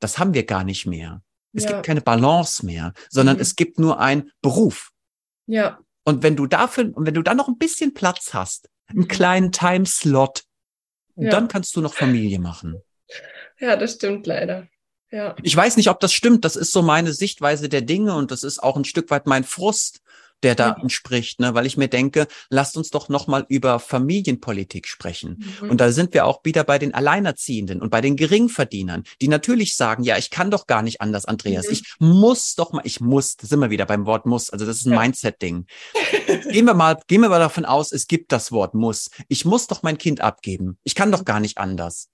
[0.00, 1.22] Das haben wir gar nicht mehr.
[1.54, 3.42] Es gibt keine Balance mehr, sondern mhm.
[3.42, 4.91] es gibt nur ein Beruf.
[5.46, 5.78] Ja.
[6.04, 9.08] Und wenn du dafür, und wenn du dann noch ein bisschen Platz hast, einen mhm.
[9.08, 10.44] kleinen Timeslot,
[11.16, 11.30] ja.
[11.30, 12.82] dann kannst du noch Familie machen.
[13.58, 14.66] Ja, das stimmt leider.
[15.10, 15.36] Ja.
[15.42, 16.44] Ich weiß nicht, ob das stimmt.
[16.44, 19.44] Das ist so meine Sichtweise der Dinge und das ist auch ein Stück weit mein
[19.44, 20.00] Frust
[20.42, 20.82] der da mhm.
[20.82, 21.54] entspricht, ne?
[21.54, 25.44] weil ich mir denke, lasst uns doch nochmal über Familienpolitik sprechen.
[25.60, 25.70] Mhm.
[25.70, 29.76] Und da sind wir auch wieder bei den Alleinerziehenden und bei den Geringverdienern, die natürlich
[29.76, 31.66] sagen, ja, ich kann doch gar nicht anders, Andreas.
[31.66, 31.72] Mhm.
[31.72, 34.78] Ich muss doch mal, ich muss, da sind wir wieder beim Wort muss, also das
[34.78, 35.00] ist ein ja.
[35.00, 35.66] Mindset-Ding.
[36.50, 39.10] gehen wir mal, gehen wir mal davon aus, es gibt das Wort muss.
[39.28, 40.78] Ich muss doch mein Kind abgeben.
[40.84, 42.08] Ich kann doch gar nicht anders.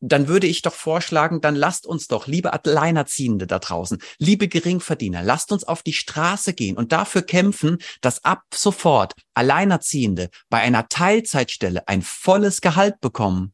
[0.00, 5.22] Dann würde ich doch vorschlagen, dann lasst uns doch, liebe Alleinerziehende da draußen, liebe Geringverdiener,
[5.22, 10.88] lasst uns auf die Straße gehen und dafür kämpfen, dass ab sofort Alleinerziehende bei einer
[10.88, 13.52] Teilzeitstelle ein volles Gehalt bekommen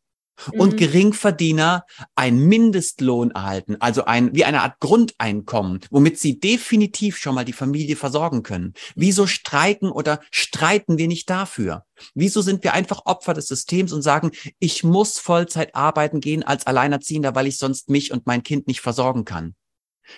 [0.53, 0.77] und mhm.
[0.77, 7.45] Geringverdiener einen Mindestlohn erhalten, also ein, wie eine Art Grundeinkommen, womit sie definitiv schon mal
[7.45, 8.75] die Familie versorgen können.
[8.95, 11.85] Wieso streiken oder streiten wir nicht dafür?
[12.15, 16.67] Wieso sind wir einfach Opfer des Systems und sagen, ich muss Vollzeit arbeiten gehen als
[16.67, 19.55] Alleinerziehender, weil ich sonst mich und mein Kind nicht versorgen kann?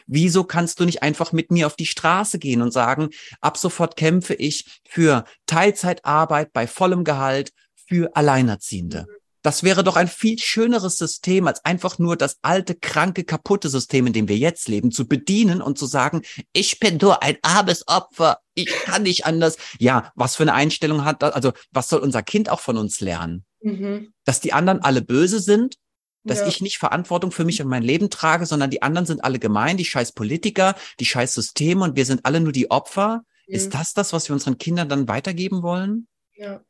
[0.07, 3.11] Wieso kannst du nicht einfach mit mir auf die Straße gehen und sagen,
[3.41, 7.53] ab sofort kämpfe ich für Teilzeitarbeit bei vollem Gehalt
[7.87, 9.07] für Alleinerziehende?
[9.45, 9.49] Mhm.
[9.49, 14.07] Das wäre doch ein viel schöneres System, als einfach nur das alte, kranke, kaputte System,
[14.07, 16.23] in dem wir jetzt leben, zu bedienen und zu sagen,
[16.53, 19.57] ich bin nur ein armes Opfer, ich kann nicht anders.
[19.79, 21.35] Ja, was für eine Einstellung hat das?
[21.35, 23.45] Also, was soll unser Kind auch von uns lernen?
[23.61, 24.13] Mhm.
[24.25, 25.77] Dass die anderen alle böse sind,
[26.25, 26.47] dass ja.
[26.47, 29.77] ich nicht Verantwortung für mich und mein Leben trage, sondern die anderen sind alle gemein,
[29.77, 33.25] die scheiß Politiker, die scheiß Systeme und wir sind alle nur die Opfer.
[33.47, 33.55] Mhm.
[33.55, 36.09] Ist das das, was wir unseren Kindern dann weitergeben wollen?
[36.35, 36.63] Ja.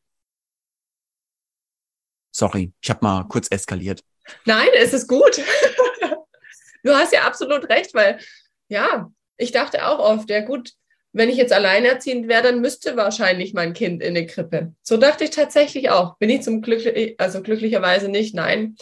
[2.34, 4.02] Sorry, ich habe mal kurz eskaliert.
[4.44, 5.40] Nein, es ist gut.
[6.82, 8.18] du hast ja absolut recht, weil
[8.68, 10.72] ja, ich dachte auch oft, ja gut,
[11.12, 14.74] wenn ich jetzt alleinerziehend wäre, dann müsste wahrscheinlich mein Kind in eine Krippe.
[14.82, 16.18] So dachte ich tatsächlich auch.
[16.18, 16.82] Bin ich zum Glück,
[17.18, 18.74] also glücklicherweise nicht, nein.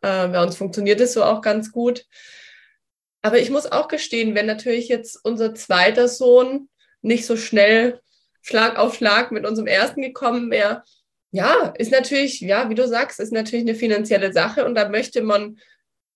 [0.00, 2.06] Äh, bei uns funktioniert es so auch ganz gut.
[3.20, 6.68] Aber ich muss auch gestehen, wenn natürlich jetzt unser zweiter Sohn
[7.00, 8.00] nicht so schnell
[8.42, 10.84] Schlag auf Schlag mit unserem ersten gekommen wäre,
[11.32, 15.22] ja, ist natürlich, ja, wie du sagst, ist natürlich eine finanzielle Sache und da möchte
[15.22, 15.58] man,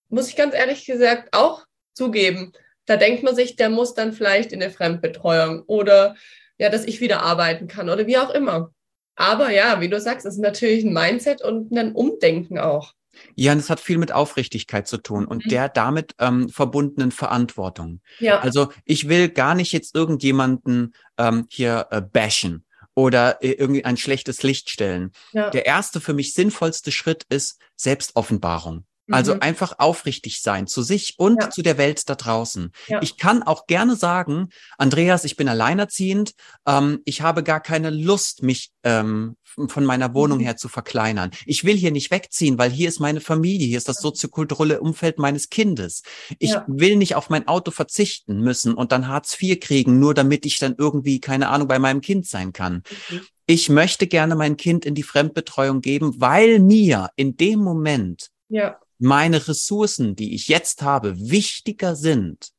[0.09, 2.53] muss ich ganz ehrlich gesagt auch zugeben,
[2.85, 6.15] da denkt man sich, der muss dann vielleicht in eine Fremdbetreuung oder
[6.59, 8.71] ja, dass ich wieder arbeiten kann oder wie auch immer.
[9.15, 12.93] Aber ja, wie du sagst, ist natürlich ein Mindset und ein Umdenken auch.
[13.33, 15.49] Ja, und es hat viel mit Aufrichtigkeit zu tun und mhm.
[15.49, 18.01] der damit ähm, verbundenen Verantwortung.
[18.19, 18.39] Ja.
[18.39, 22.66] Also ich will gar nicht jetzt irgendjemanden ähm, hier äh, bashen
[22.97, 25.11] oder irgendwie ein schlechtes Licht stellen.
[25.31, 25.51] Ja.
[25.51, 28.86] Der erste für mich sinnvollste Schritt ist Selbstoffenbarung.
[29.09, 29.41] Also mhm.
[29.41, 31.49] einfach aufrichtig sein zu sich und ja.
[31.49, 32.71] zu der Welt da draußen.
[32.87, 33.01] Ja.
[33.01, 36.33] Ich kann auch gerne sagen, Andreas, ich bin alleinerziehend,
[36.65, 39.37] ähm, ich habe gar keine Lust, mich ähm,
[39.67, 40.43] von meiner Wohnung mhm.
[40.43, 41.31] her zu verkleinern.
[41.45, 45.19] Ich will hier nicht wegziehen, weil hier ist meine Familie, hier ist das soziokulturelle Umfeld
[45.19, 46.03] meines Kindes.
[46.37, 46.65] Ich ja.
[46.67, 50.59] will nicht auf mein Auto verzichten müssen und dann Hartz IV kriegen, nur damit ich
[50.59, 52.83] dann irgendwie, keine Ahnung, bei meinem Kind sein kann.
[53.09, 53.21] Mhm.
[53.45, 58.77] Ich möchte gerne mein Kind in die Fremdbetreuung geben, weil mir in dem Moment ja
[58.99, 62.49] meine Ressourcen, die ich jetzt habe, wichtiger sind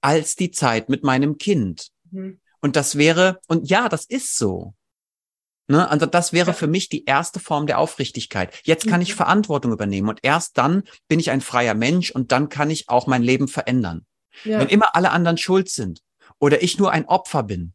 [0.00, 1.88] als die Zeit mit meinem Kind.
[2.10, 2.40] Mhm.
[2.60, 4.74] Und das wäre, und ja, das ist so.
[5.68, 5.88] Ne?
[5.88, 8.60] Also das wäre für mich die erste Form der Aufrichtigkeit.
[8.64, 9.18] Jetzt kann ich mhm.
[9.18, 13.06] Verantwortung übernehmen und erst dann bin ich ein freier Mensch und dann kann ich auch
[13.06, 14.04] mein Leben verändern.
[14.44, 14.58] Ja.
[14.58, 16.02] Wenn immer alle anderen schuld sind
[16.38, 17.72] oder ich nur ein Opfer bin,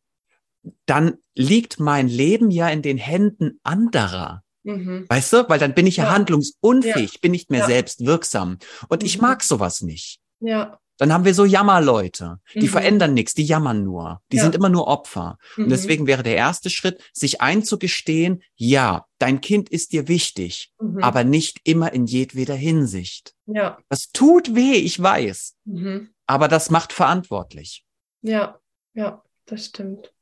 [0.85, 4.43] dann liegt mein Leben ja in den Händen anderer.
[4.65, 5.05] Mhm.
[5.07, 5.49] Weißt du?
[5.49, 6.11] Weil dann bin ich ja, ja.
[6.11, 7.19] handlungsunfähig, ja.
[7.21, 7.67] bin nicht mehr ja.
[7.67, 8.57] selbst wirksam.
[8.89, 9.05] Und mhm.
[9.05, 10.19] ich mag sowas nicht.
[10.39, 10.79] Ja.
[10.97, 12.69] Dann haben wir so Jammerleute, die mhm.
[12.69, 14.21] verändern nichts, die jammern nur.
[14.31, 15.37] Die sind immer nur Opfer.
[15.57, 15.69] Und mhm.
[15.69, 21.03] deswegen wäre der erste Schritt, sich einzugestehen, ja, dein Kind ist dir wichtig, mhm.
[21.03, 23.35] aber nicht immer in jedweder Hinsicht.
[23.45, 23.77] Ja.
[23.89, 25.55] Das tut weh, ich weiß.
[25.65, 26.11] Mhm.
[26.27, 27.85] Aber das macht verantwortlich.
[28.21, 28.59] Ja,
[28.93, 30.13] ja, das stimmt.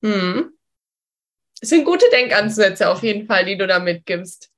[0.00, 0.55] Mhm.
[1.60, 4.50] Es sind gute Denkansätze auf jeden Fall, die du da mitgibst.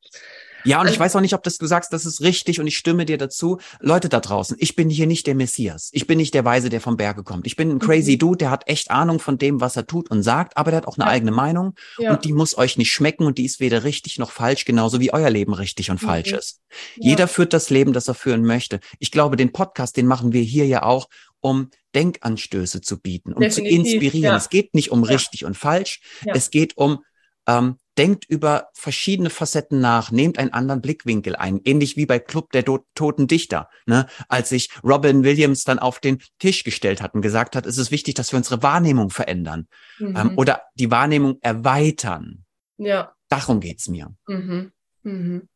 [0.64, 2.66] Ja, und ich also weiß auch nicht, ob das du sagst, das ist richtig und
[2.66, 3.58] ich stimme dir dazu.
[3.80, 5.90] Leute da draußen, ich bin hier nicht der Messias.
[5.92, 7.46] Ich bin nicht der Weise, der vom Berge kommt.
[7.46, 8.18] Ich bin ein crazy mhm.
[8.18, 10.86] Dude, der hat echt Ahnung von dem, was er tut und sagt, aber der hat
[10.86, 11.10] auch eine ja.
[11.10, 12.12] eigene Meinung ja.
[12.12, 15.12] und die muss euch nicht schmecken und die ist weder richtig noch falsch, genauso wie
[15.12, 16.06] euer Leben richtig und mhm.
[16.06, 16.60] falsch ist.
[16.96, 17.10] Ja.
[17.10, 18.80] Jeder führt das Leben, das er führen möchte.
[18.98, 21.08] Ich glaube, den Podcast, den machen wir hier ja auch,
[21.40, 24.32] um Denkanstöße zu bieten, um Definitiv, zu inspirieren.
[24.32, 24.36] Ja.
[24.36, 25.10] Es geht nicht um ja.
[25.10, 26.00] richtig und falsch.
[26.24, 26.34] Ja.
[26.34, 27.04] Es geht um,
[27.46, 32.52] ähm, denkt über verschiedene Facetten nach, nehmt einen anderen Blickwinkel ein, ähnlich wie bei Club
[32.52, 34.06] der Do Toten Dichter, ne?
[34.28, 37.90] als sich Robin Williams dann auf den Tisch gestellt hat und gesagt hat, es ist
[37.90, 39.66] wichtig, dass wir unsere Wahrnehmung verändern
[40.00, 40.16] ähm, mhm.
[40.16, 42.44] ähm, oder die Wahrnehmung erweitern.
[42.76, 43.12] Ja.
[43.28, 44.14] Darum geht's mir.
[44.26, 44.72] Mhm.
[45.02, 45.48] Mhm.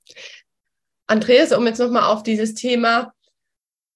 [1.06, 3.12] Andreas, um jetzt nochmal auf dieses Thema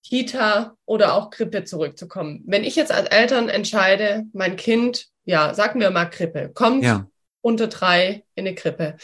[0.09, 2.43] Kita oder auch Krippe zurückzukommen.
[2.47, 7.09] Wenn ich jetzt als Eltern entscheide, mein Kind, ja, sagen wir mal Krippe, kommt ja.
[7.41, 8.97] unter drei in eine Krippe,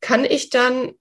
[0.00, 0.92] kann ich dann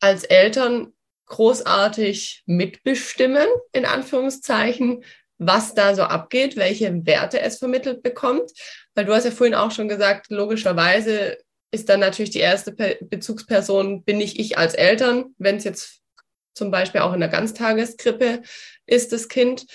[0.00, 0.92] als Eltern
[1.26, 5.04] großartig mitbestimmen, in Anführungszeichen,
[5.38, 8.50] was da so abgeht, welche Werte es vermittelt bekommt?
[8.94, 11.38] Weil du hast ja vorhin auch schon gesagt, logischerweise
[11.70, 16.00] ist dann natürlich die erste Bezugsperson, bin ich ich als Eltern, wenn es jetzt
[16.56, 18.42] zum Beispiel auch in der Ganztageskrippe
[18.86, 19.66] ist, das Kind.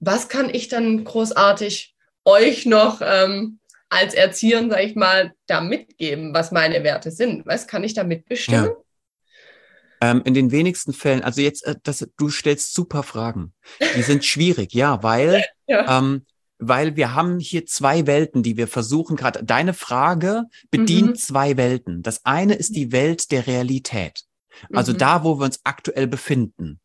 [0.00, 3.58] Was kann ich dann großartig euch noch ähm,
[3.90, 7.46] als Erzieher, sage ich mal, da mitgeben, was meine Werte sind?
[7.46, 8.70] Was kann ich da mitbestimmen?
[8.70, 10.10] Ja.
[10.10, 13.52] Ähm, in den wenigsten Fällen, also jetzt, äh, das, du stellst super Fragen.
[13.94, 15.98] Die sind schwierig, ja, weil, ja.
[15.98, 16.24] Ähm,
[16.58, 19.44] weil wir haben hier zwei Welten, die wir versuchen gerade.
[19.44, 21.16] Deine Frage bedient mhm.
[21.16, 22.02] zwei Welten.
[22.02, 24.24] Das eine ist die Welt der Realität.
[24.72, 24.98] Also mhm.
[24.98, 26.80] da, wo wir uns aktuell befinden.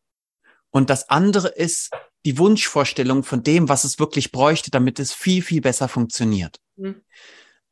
[0.70, 1.90] Und das andere ist
[2.24, 6.60] die Wunschvorstellung von dem, was es wirklich bräuchte, damit es viel, viel besser funktioniert.
[6.76, 7.02] Mhm.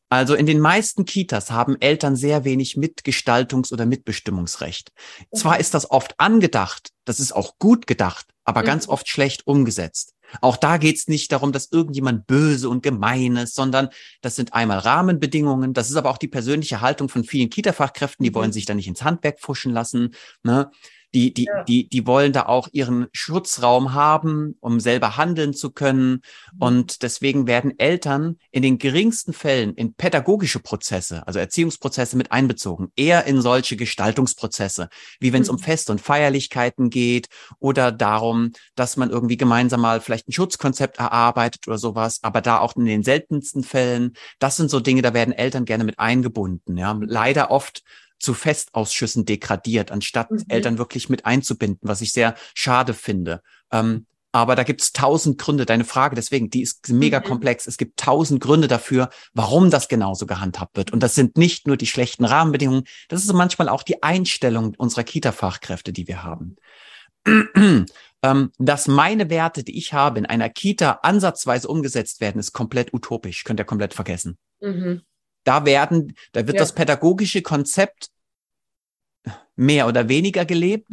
[0.09, 4.93] Also in den meisten Kitas haben Eltern sehr wenig Mitgestaltungs- oder Mitbestimmungsrecht.
[5.35, 8.67] Zwar ist das oft angedacht, das ist auch gut gedacht, aber mhm.
[8.67, 10.15] ganz oft schlecht umgesetzt.
[10.41, 13.89] Auch da geht es nicht darum, dass irgendjemand böse und gemein ist, sondern
[14.23, 15.75] das sind einmal Rahmenbedingungen.
[15.75, 18.35] Das ist aber auch die persönliche Haltung von vielen Kita-Fachkräften, die mhm.
[18.35, 20.15] wollen sich da nicht ins Handwerk fuschen lassen.
[20.43, 20.71] Ne?
[21.17, 21.65] Die, die, ja.
[21.65, 26.21] die, die wollen da auch ihren Schutzraum haben, um selber handeln zu können.
[26.53, 26.59] Mhm.
[26.59, 32.93] Und deswegen werden Eltern in den geringsten Fällen in pädagogische Prozesse, also Erziehungsprozesse mit einbezogen,
[32.97, 35.55] eher in solche Gestaltungsprozesse, wie wenn es mhm.
[35.55, 40.99] um Feste und Feierlichkeiten geht oder darum, dass man irgendwie gemeinsam mal vielleicht ein Schutzkonzept
[40.99, 45.15] erarbeitet oder sowas, aber da auch in den seltensten Fällen, das sind so Dinge, da
[45.15, 46.77] werden Eltern gerne mit eingebunden.
[46.77, 47.83] Ja, leider oft
[48.19, 50.45] zu Festausschüssen degradiert, anstatt mhm.
[50.49, 53.43] Eltern wirklich mit einzubinden, was ich sehr schade finde.
[53.71, 54.07] Ähm,
[54.37, 55.65] aber da gibt es tausend Gründe.
[55.65, 57.25] Deine Frage, deswegen, die ist mega mhm.
[57.25, 57.67] komplex.
[57.67, 60.93] Es gibt tausend Gründe dafür, warum das genauso gehandhabt wird.
[60.93, 65.05] Und das sind nicht nur die schlechten Rahmenbedingungen, das ist manchmal auch die Einstellung unserer
[65.05, 66.57] Kita-Fachkräfte, die wir haben.
[68.23, 72.93] ähm, dass meine Werte, die ich habe, in einer Kita ansatzweise umgesetzt werden, ist komplett
[72.93, 73.43] utopisch.
[73.45, 74.37] Könnt ihr komplett vergessen.
[74.61, 75.01] Mhm.
[75.47, 76.63] Da werden, da wird ja.
[76.63, 78.09] das pädagogische Konzept
[79.55, 80.93] mehr oder weniger gelebt.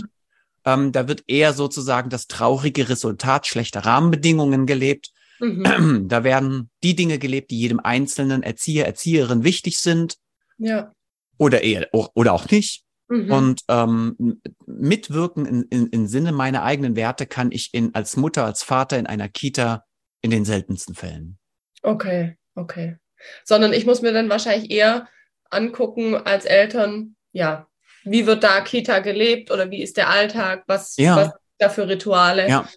[0.64, 5.12] Ähm, da wird eher sozusagen das traurige Resultat schlechter Rahmenbedingungen gelebt.
[5.39, 6.06] Mhm.
[6.08, 10.18] Da werden die Dinge gelebt, die jedem einzelnen Erzieher, Erzieherin wichtig sind.
[10.60, 10.93] Ja.
[11.39, 12.84] Oder eher, oder auch nicht.
[13.08, 13.32] Mhm.
[13.32, 18.45] Und ähm, mitwirken in, in, in Sinne meiner eigenen Werte kann ich in, als Mutter,
[18.45, 19.84] als Vater in einer Kita
[20.22, 21.39] in den seltensten Fällen.
[21.82, 22.97] Okay, okay
[23.43, 25.07] sondern ich muss mir dann wahrscheinlich eher
[25.49, 27.67] angucken als Eltern, ja,
[28.03, 31.15] wie wird da Kita gelebt oder wie ist der Alltag, was, ja.
[31.15, 32.49] was da für Rituale.
[32.49, 32.67] Ja.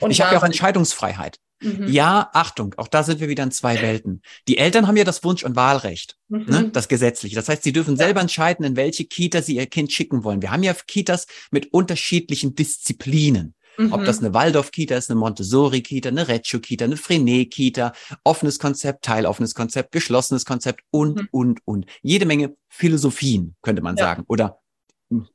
[0.00, 1.38] Und ich habe ja auch Entscheidungsfreiheit.
[1.62, 1.88] Mhm.
[1.88, 4.22] Ja, Achtung, auch da sind wir wieder in zwei Welten.
[4.48, 6.44] Die Eltern haben ja das Wunsch- und Wahlrecht, mhm.
[6.46, 7.36] ne, das gesetzliche.
[7.36, 8.04] Das heißt, sie dürfen ja.
[8.04, 10.40] selber entscheiden, in welche Kita sie ihr Kind schicken wollen.
[10.40, 13.54] Wir haben ja Kitas mit unterschiedlichen Disziplinen.
[13.76, 13.92] Mhm.
[13.92, 14.26] Ob das mhm.
[14.26, 17.92] eine Waldorf-Kita ist, eine Montessori-Kita, eine Reggio-Kita, eine Frenet-Kita,
[18.24, 21.28] offenes Konzept, teiloffenes Konzept, geschlossenes Konzept und, mhm.
[21.30, 21.86] und, und.
[22.02, 24.04] Jede Menge Philosophien, könnte man ja.
[24.04, 24.60] sagen, oder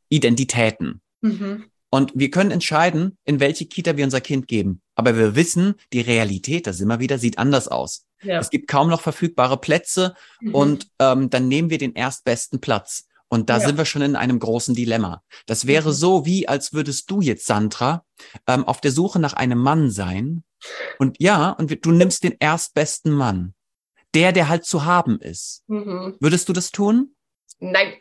[0.10, 1.02] Identitäten.
[1.22, 1.66] Mhm.
[1.90, 4.82] Und wir können entscheiden, in welche Kita wir unser Kind geben.
[4.96, 8.06] Aber wir wissen, die Realität, da sind wir wieder, sieht anders aus.
[8.22, 8.40] Ja.
[8.40, 10.56] Es gibt kaum noch verfügbare Plätze mhm.
[10.56, 13.08] und ähm, dann nehmen wir den erstbesten Platz.
[13.30, 13.68] Und da ja.
[13.68, 15.24] sind wir schon in einem großen Dilemma.
[15.46, 15.94] Das wäre mhm.
[15.94, 18.06] so, wie als würdest du jetzt, Sandra,
[18.48, 20.44] ähm, auf der Suche nach einem Mann sein.
[21.00, 23.54] Und ja, und du nimmst den erstbesten Mann.
[24.14, 25.64] Der, der halt zu haben ist.
[25.68, 26.16] Mhm.
[26.20, 27.16] Würdest du das tun?
[27.60, 27.94] Nein.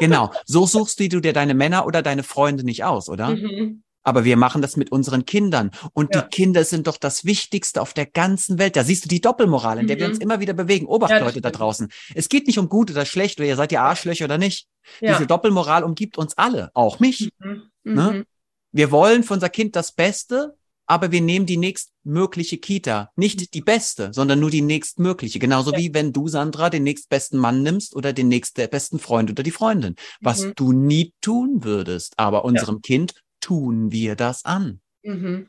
[0.00, 0.32] genau.
[0.46, 3.30] So suchst du dir deine Männer oder deine Freunde nicht aus, oder?
[3.30, 3.82] Mhm.
[4.02, 5.70] Aber wir machen das mit unseren Kindern.
[5.92, 6.22] Und ja.
[6.22, 8.76] die Kinder sind doch das Wichtigste auf der ganzen Welt.
[8.76, 10.00] Da siehst du die Doppelmoral, in der mhm.
[10.00, 10.86] wir uns immer wieder bewegen.
[10.86, 11.88] Obacht, ja, Leute da draußen.
[12.14, 14.66] Es geht nicht um gut oder schlecht oder ihr seid ihr Arschlöcher oder nicht.
[15.00, 15.12] Ja.
[15.12, 17.30] Diese Doppelmoral umgibt uns alle, auch mich.
[17.38, 17.62] Mhm.
[17.84, 18.10] Ne?
[18.12, 18.24] Mhm.
[18.72, 23.10] Wir wollen für unser Kind das Beste, aber wir nehmen die nächstmögliche Kita.
[23.14, 25.38] Nicht die beste, sondern nur die nächstmögliche.
[25.38, 29.52] Genauso wie wenn du, Sandra, den nächstbesten Mann nimmst oder den nächstbesten Freund oder die
[29.52, 29.94] Freundin.
[30.20, 30.52] Was mhm.
[30.56, 32.14] du nie tun würdest.
[32.16, 34.80] Aber unserem Kind tun wir das an.
[35.02, 35.48] Mhm.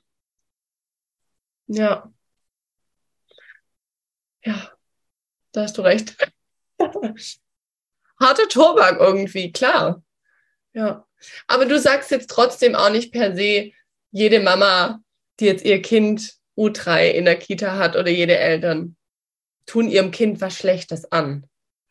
[1.67, 2.11] Ja.
[4.43, 4.71] Ja,
[5.51, 6.17] da hast du recht.
[8.19, 10.03] Harte Tobak irgendwie, klar.
[10.73, 11.07] Ja.
[11.47, 13.71] Aber du sagst jetzt trotzdem auch nicht per se,
[14.11, 15.01] jede Mama,
[15.39, 18.95] die jetzt ihr Kind U3 in der Kita hat oder jede Eltern,
[19.65, 21.47] tun ihrem Kind was Schlechtes an.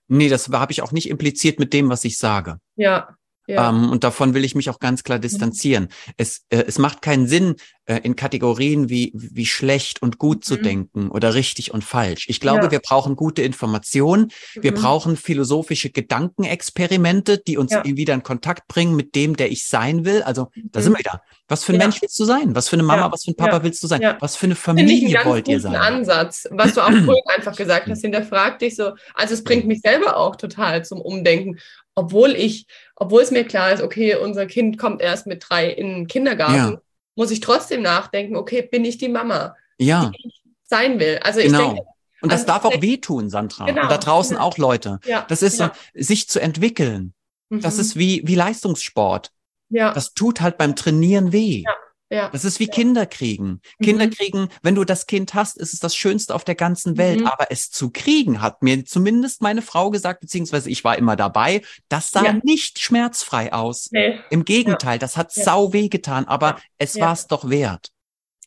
[0.08, 2.58] Nee, das habe ich auch nicht impliziert mit dem, was ich sage.
[2.76, 3.16] Ja.
[3.50, 3.70] Ja.
[3.70, 5.22] Ähm, und davon will ich mich auch ganz klar mhm.
[5.22, 5.84] distanzieren.
[5.84, 6.12] Mhm.
[6.16, 7.56] Es, äh, es macht keinen Sinn,
[7.90, 10.42] äh, in Kategorien wie, wie schlecht und gut mhm.
[10.42, 12.26] zu denken oder richtig und falsch.
[12.28, 12.70] Ich glaube, ja.
[12.70, 14.30] wir brauchen gute Informationen.
[14.54, 14.76] Wir mhm.
[14.76, 17.84] brauchen philosophische Gedankenexperimente, die uns ja.
[17.84, 20.22] wieder in Kontakt bringen mit dem, der ich sein will.
[20.22, 20.96] Also, da sind mhm.
[20.96, 21.22] wir wieder.
[21.48, 22.54] Was für ein Mensch willst du sein?
[22.54, 24.14] Was für eine Mama, was für ein Papa willst du sein?
[24.20, 25.74] Was für eine Familie wollt ihr sein?
[25.74, 28.92] Ansatz, was du auch vorhin einfach gesagt hast, hinterfrag dich so.
[29.14, 31.58] Also, es bringt mich selber auch total zum Umdenken
[31.94, 32.66] obwohl ich,
[32.96, 36.72] obwohl es mir klar ist, okay, unser Kind kommt erst mit drei in den Kindergarten,
[36.72, 36.80] ja.
[37.14, 40.10] muss ich trotzdem nachdenken, okay, bin ich die Mama, ja.
[40.14, 41.18] die ich sein will.
[41.22, 41.60] Also genau.
[41.60, 41.82] ich denke,
[42.22, 43.64] und das also darf auch wehtun, Sandra.
[43.64, 43.82] Genau.
[43.82, 44.42] Und da draußen ja.
[44.42, 45.00] auch Leute.
[45.04, 45.24] Ja.
[45.28, 45.72] Das ist ja.
[45.94, 47.14] so, sich zu entwickeln.
[47.48, 47.60] Mhm.
[47.62, 49.32] Das ist wie, wie Leistungssport.
[49.70, 49.92] Ja.
[49.92, 51.62] Das tut halt beim Trainieren weh.
[51.64, 51.74] Ja.
[52.10, 52.28] Ja.
[52.30, 52.72] Das ist wie ja.
[52.72, 53.60] Kinder kriegen.
[53.78, 53.84] Mhm.
[53.84, 57.20] Kinder kriegen, wenn du das Kind hast, ist es das Schönste auf der ganzen Welt.
[57.20, 57.26] Mhm.
[57.26, 61.62] Aber es zu kriegen, hat mir zumindest meine Frau gesagt, beziehungsweise ich war immer dabei,
[61.88, 62.38] das sah ja.
[62.42, 63.88] nicht schmerzfrei aus.
[63.92, 64.18] Nee.
[64.30, 67.90] Im Gegenteil, das hat sau weh getan, aber es war es doch wert.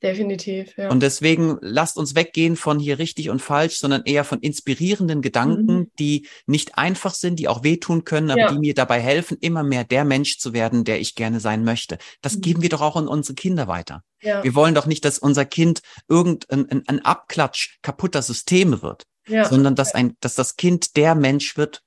[0.03, 0.89] Definitiv, ja.
[0.89, 5.75] Und deswegen lasst uns weggehen von hier richtig und falsch, sondern eher von inspirierenden Gedanken,
[5.75, 5.91] mhm.
[5.97, 8.51] die nicht einfach sind, die auch wehtun können, aber ja.
[8.51, 11.99] die mir dabei helfen, immer mehr der Mensch zu werden, der ich gerne sein möchte.
[12.21, 12.41] Das mhm.
[12.41, 14.03] geben wir doch auch an unsere Kinder weiter.
[14.21, 14.43] Ja.
[14.43, 19.45] Wir wollen doch nicht, dass unser Kind irgendein ein, ein Abklatsch kaputter Systeme wird, ja.
[19.45, 21.81] sondern dass ein, dass das Kind der Mensch wird,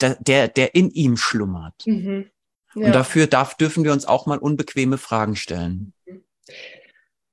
[0.00, 1.86] der, der, der in ihm schlummert.
[1.86, 2.26] Mhm.
[2.74, 5.94] Und dafür darf, dürfen wir uns auch mal unbequeme Fragen stellen.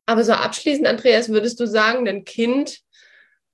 [0.06, 2.80] Aber so abschließend, Andreas, würdest du sagen, ein Kind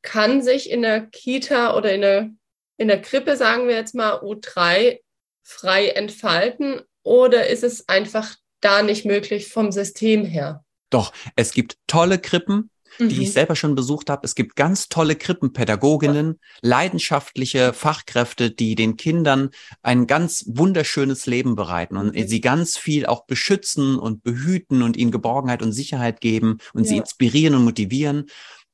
[0.02, 2.30] kann sich in der Kita oder in der,
[2.78, 5.00] in der Krippe, sagen wir jetzt mal, U3
[5.44, 6.82] frei entfalten?
[7.04, 10.64] Oder ist es einfach da nicht möglich vom System her?
[10.90, 13.22] Doch, es gibt tolle Krippen, die mhm.
[13.22, 14.22] ich selber schon besucht habe.
[14.24, 19.50] Es gibt ganz tolle Krippenpädagoginnen, leidenschaftliche Fachkräfte, die den Kindern
[19.82, 22.28] ein ganz wunderschönes Leben bereiten und mhm.
[22.28, 26.90] sie ganz viel auch beschützen und behüten und ihnen Geborgenheit und Sicherheit geben und ja.
[26.90, 28.26] sie inspirieren und motivieren.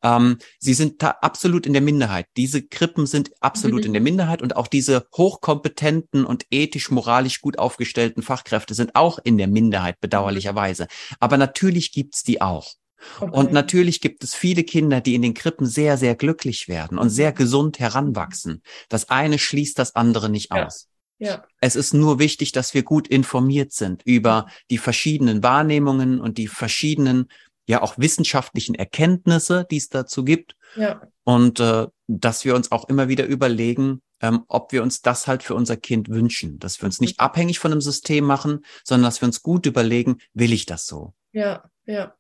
[0.06, 2.28] Ähm, sie sind da absolut in der Minderheit.
[2.38, 3.88] Diese Krippen sind absolut mhm.
[3.88, 9.18] in der Minderheit und auch diese hochkompetenten und ethisch, moralisch gut aufgestellten Fachkräfte sind auch
[9.24, 10.88] in der Minderheit, bedauerlicherweise.
[11.20, 12.74] Aber natürlich gibt's die auch.
[13.20, 13.32] Okay.
[13.32, 17.10] Und natürlich gibt es viele Kinder, die in den Krippen sehr, sehr glücklich werden und
[17.10, 18.62] sehr gesund heranwachsen.
[18.90, 20.66] Das eine schließt das andere nicht ja.
[20.66, 20.88] aus.
[21.18, 21.46] Ja.
[21.62, 26.48] Es ist nur wichtig, dass wir gut informiert sind über die verschiedenen Wahrnehmungen und die
[26.48, 27.28] verschiedenen,
[27.68, 30.56] ja auch wissenschaftlichen Erkenntnisse, die es dazu gibt.
[30.76, 31.02] Ja.
[31.24, 35.44] Und äh, dass wir uns auch immer wieder überlegen, ähm, ob wir uns das halt
[35.44, 37.26] für unser Kind wünschen, dass wir uns nicht mhm.
[37.26, 41.14] abhängig von einem System machen, sondern dass wir uns gut überlegen, will ich das so?
[41.32, 42.16] Ja, ja.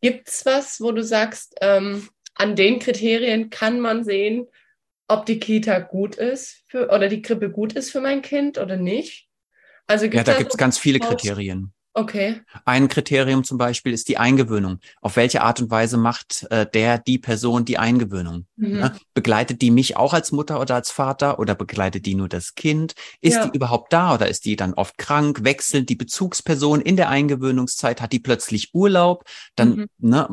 [0.00, 4.46] Gibt es was, wo du sagst, ähm, an den Kriterien kann man sehen,
[5.08, 8.76] ob die Kita gut ist für, oder die Krippe gut ist für mein Kind oder
[8.76, 9.28] nicht?
[9.86, 11.72] Also ja, da gibt es ganz viele Kriterien.
[11.94, 12.42] Okay.
[12.64, 14.78] Ein Kriterium zum Beispiel ist die Eingewöhnung.
[15.00, 18.46] Auf welche Art und Weise macht äh, der, die Person die Eingewöhnung?
[18.56, 18.78] Mhm.
[18.78, 18.96] Ne?
[19.14, 22.94] Begleitet die mich auch als Mutter oder als Vater oder begleitet die nur das Kind?
[23.20, 23.46] Ist ja.
[23.48, 25.42] die überhaupt da oder ist die dann oft krank?
[25.42, 28.00] Wechselt die Bezugsperson in der Eingewöhnungszeit?
[28.00, 29.24] Hat die plötzlich Urlaub?
[29.56, 29.86] Dann, mhm.
[29.98, 30.28] ne,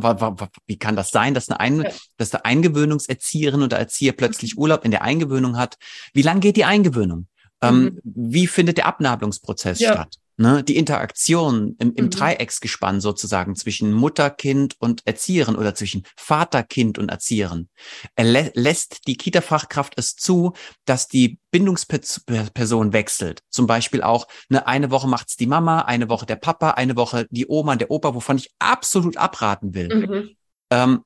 [0.68, 1.90] wie kann das sein, dass eine, Ein ja.
[2.18, 4.62] dass eine Eingewöhnungserzieherin oder Erzieher plötzlich mhm.
[4.62, 5.78] Urlaub in der Eingewöhnung hat?
[6.14, 7.28] Wie lang geht die Eingewöhnung?
[7.62, 8.02] Ähm, mhm.
[8.04, 9.94] wie findet der Abnabelungsprozess ja.
[9.94, 10.16] statt?
[10.38, 12.10] Ne, die Interaktion im, im mhm.
[12.10, 17.70] Dreiecksgespann sozusagen zwischen Mutter, Kind und Erzieherin oder zwischen Vater, Kind und Erzieherin.
[18.16, 20.52] Er lä lässt die Kita-Fachkraft es zu,
[20.84, 23.44] dass die Bindungsperson wechselt.
[23.50, 27.28] Zum Beispiel auch, ne, eine Woche macht's die Mama, eine Woche der Papa, eine Woche
[27.30, 29.88] die Oma und der Opa, wovon ich absolut abraten will.
[29.88, 30.30] Mhm.
[30.70, 31.04] Ähm,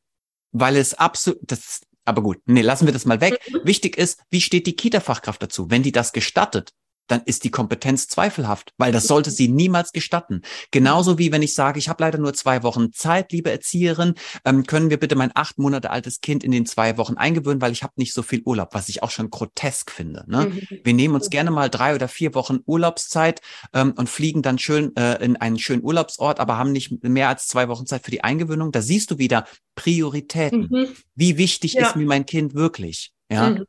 [0.52, 3.40] weil es absolut, das, aber gut, nee, lassen wir das mal weg.
[3.48, 3.60] Mhm.
[3.64, 5.70] Wichtig ist, wie steht die Kita-Fachkraft dazu?
[5.70, 6.72] Wenn die das gestattet,
[7.12, 10.42] dann ist die Kompetenz zweifelhaft, weil das sollte sie niemals gestatten.
[10.72, 14.14] Genauso wie wenn ich sage, ich habe leider nur zwei Wochen Zeit, liebe Erzieherin,
[14.46, 17.72] ähm, können wir bitte mein acht Monate altes Kind in den zwei Wochen eingewöhnen, weil
[17.72, 20.24] ich habe nicht so viel Urlaub, was ich auch schon grotesk finde.
[20.28, 20.48] Ne?
[20.48, 20.80] Mhm.
[20.84, 23.42] Wir nehmen uns gerne mal drei oder vier Wochen Urlaubszeit
[23.74, 27.48] ähm, und fliegen dann schön äh, in einen schönen Urlaubsort, aber haben nicht mehr als
[27.48, 28.72] zwei Wochen Zeit für die Eingewöhnung.
[28.72, 29.46] Da siehst du wieder
[29.76, 30.68] Prioritäten.
[30.70, 30.88] Mhm.
[31.16, 31.88] Wie wichtig ja.
[31.88, 33.12] ist mir mein Kind wirklich?
[33.32, 33.52] Ja.
[33.52, 33.66] Mhm.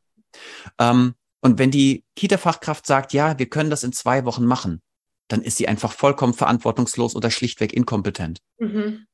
[0.79, 4.81] Ähm, und wenn die Kita-Fachkraft sagt, ja, wir können das in zwei Wochen machen,
[5.27, 8.39] dann ist sie einfach vollkommen verantwortungslos oder schlichtweg inkompetent.
[8.59, 9.05] Mhm.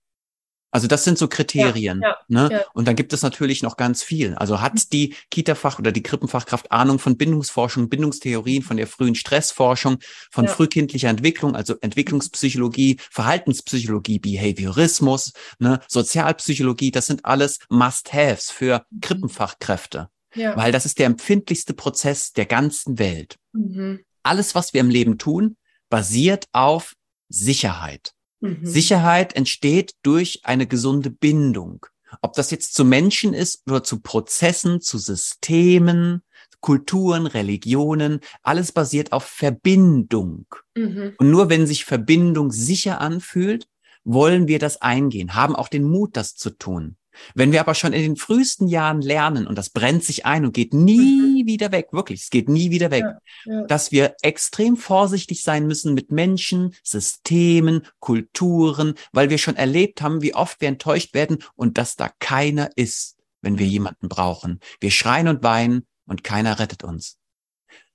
[0.69, 2.01] Also das sind so Kriterien.
[2.01, 2.49] Ja, ja, ne?
[2.51, 2.65] Ja.
[2.73, 4.35] Und dann gibt es natürlich noch ganz viel.
[4.35, 4.81] Also hat mhm.
[4.91, 9.99] die Kita-Fach oder die Krippenfachkraft Ahnung von Bindungsforschung, Bindungstheorien, von der frühen Stressforschung,
[10.29, 15.79] von frühkindlicher Entwicklung, also Entwicklungspsychologie, Verhaltenspsychologie, Behaviorismus, ne?
[15.87, 18.99] Sozialpsychologie, das sind alles Must-Haves für mhm.
[19.01, 20.09] Krippenfachkräfte.
[20.37, 20.55] Ja.
[20.55, 23.37] Weil das ist der empfindlichste Prozess der ganzen Welt.
[23.53, 23.99] Mhm.
[24.23, 25.55] alles, was wir im Leben tun,
[25.89, 26.93] basiert auf
[27.29, 28.11] Sicherheit.
[28.41, 28.59] Mhm.
[28.61, 31.85] Sicherheit entsteht durch eine gesunde Bindung.
[32.21, 36.21] Ob das jetzt zu Menschen ist oder zu Prozessen, zu Systemen,
[36.59, 40.45] Kulturen, Religionen, alles basiert auf Verbindung.
[40.75, 41.13] Mhm.
[41.17, 43.67] Und nur wenn sich Verbindung sicher anfühlt,
[44.03, 46.96] wollen wir das eingehen, haben auch den Mut, das zu tun.
[47.35, 50.53] Wenn wir aber schon in den frühesten Jahren lernen, und das brennt sich ein und
[50.53, 51.47] geht nie mhm.
[51.47, 53.03] wieder weg, wirklich, es geht nie wieder weg,
[53.45, 53.65] ja, ja.
[53.65, 60.21] dass wir extrem vorsichtig sein müssen mit Menschen, Systemen, Kulturen, weil wir schon erlebt haben,
[60.21, 64.59] wie oft wir enttäuscht werden und dass da keiner ist, wenn wir jemanden brauchen.
[64.79, 67.17] Wir schreien und weinen und keiner rettet uns.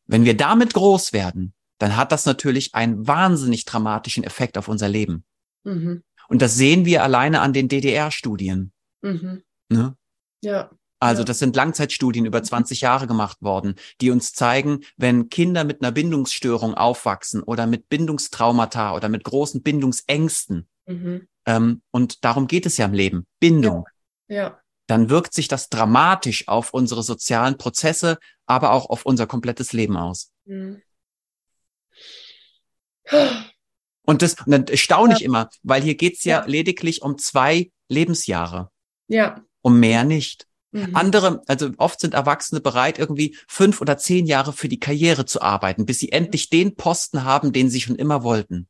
[0.07, 4.89] Wenn wir damit groß werden, dann hat das natürlich einen wahnsinnig dramatischen Effekt auf unser
[4.89, 5.25] Leben.
[5.65, 6.03] Mhm.
[6.29, 8.72] Und das sehen wir alleine an den DDR-Studien.
[9.03, 9.43] Mhm.
[9.69, 9.97] Ne?
[10.43, 10.71] Ja.
[10.99, 12.85] Also das sind Langzeitstudien über 20 mhm.
[12.85, 18.95] Jahre gemacht worden, die uns zeigen, wenn Kinder mit einer Bindungsstörung aufwachsen oder mit Bindungstraumata
[18.95, 21.27] oder mit großen Bindungsängsten, mhm.
[21.45, 23.85] ähm, und darum geht es ja im Leben, Bindung,
[24.29, 24.37] ja.
[24.37, 24.61] ja.
[24.87, 29.97] dann wirkt sich das dramatisch auf unsere sozialen Prozesse, aber auch auf unser komplettes Leben
[29.97, 30.31] aus.
[30.45, 30.83] Mhm.
[34.03, 37.73] Und das, und dann staune ich immer, weil hier geht's ja, ja lediglich um zwei
[37.89, 38.71] Lebensjahre.
[39.09, 39.43] Ja.
[39.61, 40.47] Um mehr nicht.
[40.73, 40.97] Mhm.
[40.97, 45.43] Andere, also oft sind Erwachsene bereit, irgendwie fünf oder zehn Jahre für die Karriere zu
[45.43, 48.69] arbeiten, bis sie endlich den Posten haben, den sie schon immer wollten.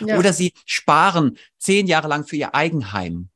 [0.00, 0.18] Ja.
[0.18, 3.28] Oder sie sparen zehn Jahre lang für ihr Eigenheim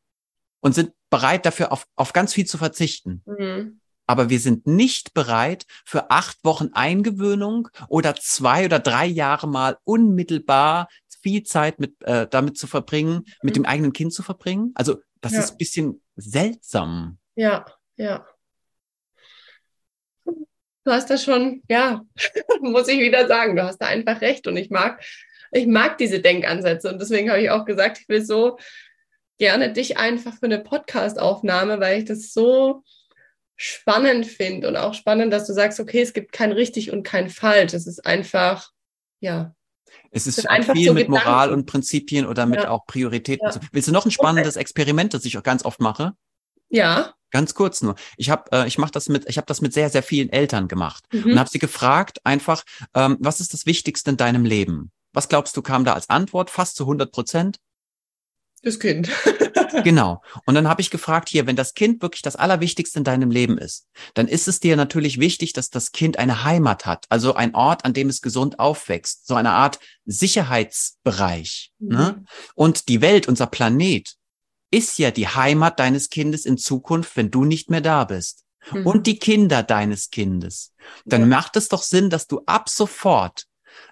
[0.60, 3.22] und sind bereit dafür auf, auf ganz viel zu verzichten.
[3.24, 3.80] Mhm.
[4.06, 9.78] Aber wir sind nicht bereit, für acht Wochen Eingewöhnung oder zwei oder drei Jahre mal
[9.84, 10.88] unmittelbar
[11.20, 13.32] viel Zeit mit äh, damit zu verbringen, mhm.
[13.42, 14.72] mit dem eigenen Kind zu verbringen.
[14.74, 15.40] Also das ja.
[15.40, 17.18] ist ein bisschen seltsam.
[17.34, 17.64] Ja,
[17.96, 18.26] ja.
[20.24, 22.02] Du hast das schon, ja,
[22.60, 25.02] muss ich wieder sagen, du hast da einfach recht und ich mag,
[25.52, 28.58] ich mag diese Denkansätze und deswegen habe ich auch gesagt, ich will so
[29.38, 32.82] gerne dich einfach für eine Podcast-Aufnahme, weil ich das so
[33.56, 37.28] spannend finde und auch spannend, dass du sagst, okay, es gibt kein richtig und kein
[37.28, 37.74] falsch.
[37.74, 38.70] Es ist einfach,
[39.20, 39.54] ja,
[40.10, 41.28] es ist einfach viel so mit Gedanken.
[41.28, 42.70] Moral und Prinzipien oder mit ja.
[42.70, 43.48] auch Prioritäten.
[43.48, 43.60] Ja.
[43.72, 44.56] Willst du noch ein spannendes.
[44.56, 46.14] Experiment, das ich auch ganz oft mache?
[46.68, 47.14] Ja.
[47.30, 47.94] Ganz kurz nur.
[48.16, 50.66] Ich habe, äh, ich mache das mit, ich habe das mit sehr, sehr vielen Eltern
[50.68, 51.32] gemacht mhm.
[51.32, 52.64] und habe sie gefragt, einfach,
[52.94, 54.90] ähm, was ist das Wichtigste in deinem Leben?
[55.12, 56.50] Was glaubst du kam da als Antwort?
[56.50, 57.58] Fast zu 100 Prozent?
[58.62, 59.08] Das Kind.
[59.84, 60.20] genau.
[60.44, 63.56] Und dann habe ich gefragt, hier, wenn das Kind wirklich das Allerwichtigste in deinem Leben
[63.56, 67.54] ist, dann ist es dir natürlich wichtig, dass das Kind eine Heimat hat, also ein
[67.54, 71.72] Ort, an dem es gesund aufwächst, so eine Art Sicherheitsbereich.
[71.78, 71.88] Mhm.
[71.88, 72.24] Ne?
[72.54, 74.16] Und die Welt, unser Planet,
[74.70, 78.44] ist ja die Heimat deines Kindes in Zukunft, wenn du nicht mehr da bist.
[78.72, 78.86] Mhm.
[78.86, 80.74] Und die Kinder deines Kindes.
[81.04, 81.26] Dann ja.
[81.26, 83.47] macht es doch Sinn, dass du ab sofort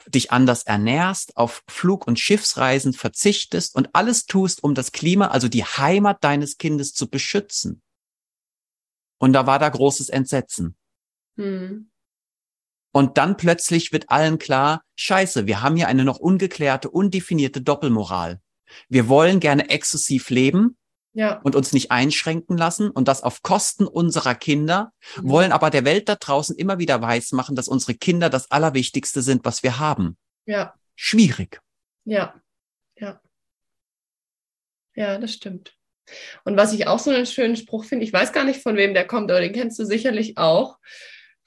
[0.07, 5.49] dich anders ernährst, auf Flug- und Schiffsreisen verzichtest und alles tust, um das Klima, also
[5.49, 7.83] die Heimat deines Kindes zu beschützen.
[9.19, 10.77] Und da war da großes Entsetzen.
[11.37, 11.91] Hm.
[12.93, 18.41] Und dann plötzlich wird allen klar, scheiße, wir haben hier eine noch ungeklärte, undefinierte Doppelmoral.
[18.89, 20.79] Wir wollen gerne exzessiv leben,
[21.17, 21.41] ja.
[21.43, 25.31] und uns nicht einschränken lassen und das auf Kosten unserer Kinder, mhm.
[25.31, 29.45] wollen aber der Welt da draußen immer wieder weismachen, dass unsere Kinder das Allerwichtigste sind,
[29.45, 30.19] was wir haben.
[30.45, 30.75] Ja.
[30.95, 31.61] Schwierig.
[32.05, 32.35] Ja.
[32.99, 33.21] Ja.
[34.95, 35.75] Ja, das stimmt.
[36.45, 38.93] Und was ich auch so einen schönen Spruch finde, ich weiß gar nicht, von wem
[38.93, 40.79] der kommt, aber den kennst du sicherlich auch.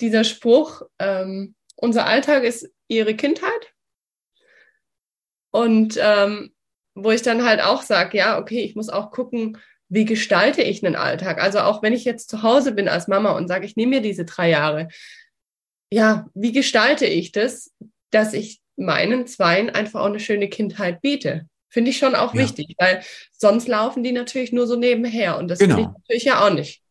[0.02, 3.74] Dieser Spruch, ähm, unser Alltag ist ihre Kindheit.
[5.52, 6.54] Und ähm,
[7.04, 9.58] wo ich dann halt auch sage, ja, okay, ich muss auch gucken,
[9.89, 11.41] wie gestalte ich einen Alltag?
[11.41, 14.02] Also auch wenn ich jetzt zu Hause bin als Mama und sage, ich nehme mir
[14.02, 14.88] diese drei Jahre,
[15.91, 17.72] ja, wie gestalte ich das,
[18.12, 21.47] dass ich meinen Zweien einfach auch eine schöne Kindheit biete?
[21.70, 22.41] Finde ich schon auch ja.
[22.41, 25.78] wichtig, weil sonst laufen die natürlich nur so nebenher und das genau.
[25.78, 26.82] will ich natürlich ja auch nicht.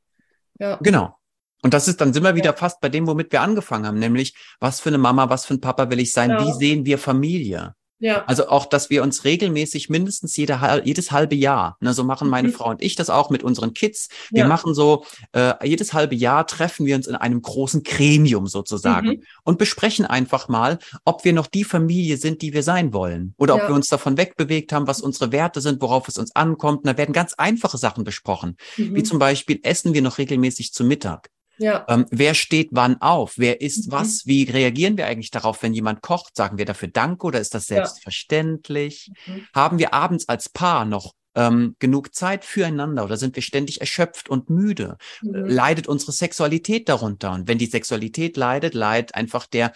[0.59, 0.79] Ja.
[0.83, 1.17] Genau.
[1.63, 2.57] Und das ist, dann sind wir wieder ja.
[2.57, 5.61] fast bei dem, womit wir angefangen haben, nämlich, was für eine Mama, was für ein
[5.61, 6.31] Papa will ich sein?
[6.31, 6.45] Ja.
[6.45, 7.75] Wie sehen wir Familie?
[8.01, 8.25] Ja.
[8.27, 12.49] Also auch, dass wir uns regelmäßig mindestens jede, jedes halbe Jahr, ne, so machen meine
[12.49, 12.53] mhm.
[12.53, 14.09] Frau und ich das auch mit unseren Kids.
[14.31, 14.49] Wir ja.
[14.49, 19.23] machen so, äh, jedes halbe Jahr treffen wir uns in einem großen Gremium sozusagen mhm.
[19.45, 23.35] und besprechen einfach mal, ob wir noch die Familie sind, die wir sein wollen.
[23.37, 23.63] Oder ja.
[23.63, 26.79] ob wir uns davon wegbewegt haben, was unsere Werte sind, worauf es uns ankommt.
[26.79, 28.57] Und da werden ganz einfache Sachen besprochen.
[28.77, 28.95] Mhm.
[28.95, 31.31] Wie zum Beispiel, essen wir noch regelmäßig zu Mittag?
[31.59, 31.85] Ja.
[31.89, 33.35] Ähm, wer steht wann auf?
[33.37, 33.93] Wer isst mhm.
[33.93, 34.27] was?
[34.27, 36.37] Wie reagieren wir eigentlich darauf, wenn jemand kocht?
[36.37, 39.11] Sagen wir dafür Danke oder ist das selbstverständlich?
[39.27, 39.35] Ja.
[39.35, 39.47] Mhm.
[39.55, 44.29] Haben wir abends als Paar noch ähm, genug Zeit füreinander oder sind wir ständig erschöpft
[44.29, 44.97] und müde?
[45.23, 45.47] Mhm.
[45.47, 47.33] Leidet unsere Sexualität darunter?
[47.33, 49.73] Und wenn die Sexualität leidet, leidet einfach der,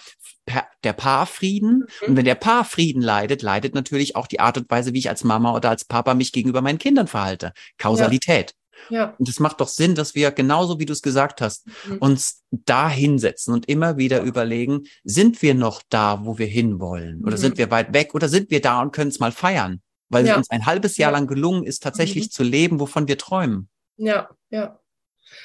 [0.83, 1.87] der Paarfrieden.
[2.03, 2.09] Mhm.
[2.09, 5.24] Und wenn der Paarfrieden leidet, leidet natürlich auch die Art und Weise, wie ich als
[5.24, 7.53] Mama oder als Papa mich gegenüber meinen Kindern verhalte.
[7.78, 8.51] Kausalität.
[8.51, 8.57] Ja.
[8.89, 9.14] Ja.
[9.18, 11.99] Und es macht doch Sinn, dass wir genauso wie du es gesagt hast, mhm.
[11.99, 17.23] uns da hinsetzen und immer wieder überlegen, sind wir noch da, wo wir hinwollen?
[17.23, 17.41] Oder mhm.
[17.41, 18.14] sind wir weit weg?
[18.14, 19.83] Oder sind wir da und können es mal feiern?
[20.12, 20.33] weil ja.
[20.33, 21.18] es uns ein halbes Jahr ja.
[21.18, 22.31] lang gelungen ist, tatsächlich mhm.
[22.31, 23.68] zu leben, wovon wir träumen.
[23.97, 24.79] Ja, ja.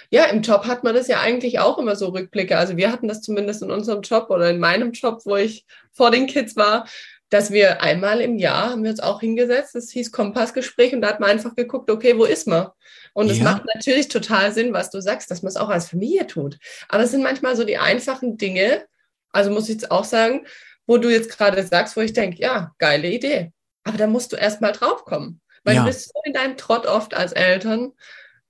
[0.09, 2.57] Ja, im Job hat man das ja eigentlich auch immer so Rückblicke.
[2.57, 6.11] Also wir hatten das zumindest in unserem Job oder in meinem Job, wo ich vor
[6.11, 6.87] den Kids war,
[7.29, 9.75] dass wir einmal im Jahr haben wir uns auch hingesetzt.
[9.75, 12.69] Das hieß Kompassgespräch und da hat man einfach geguckt, okay, wo ist man?
[13.13, 13.43] Und es ja.
[13.43, 16.57] macht natürlich total Sinn, was du sagst, dass man es auch als Familie tut.
[16.87, 18.85] Aber es sind manchmal so die einfachen Dinge,
[19.31, 20.45] also muss ich jetzt auch sagen,
[20.85, 23.51] wo du jetzt gerade sagst, wo ich denke, ja, geile Idee.
[23.83, 25.41] Aber da musst du erst mal drauf kommen.
[25.63, 25.81] Weil ja.
[25.81, 27.91] du bist so in deinem Trott oft als Eltern.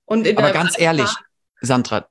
[0.04, 1.10] Und in Aber ganz ehrlich,
[1.60, 2.08] Sandra,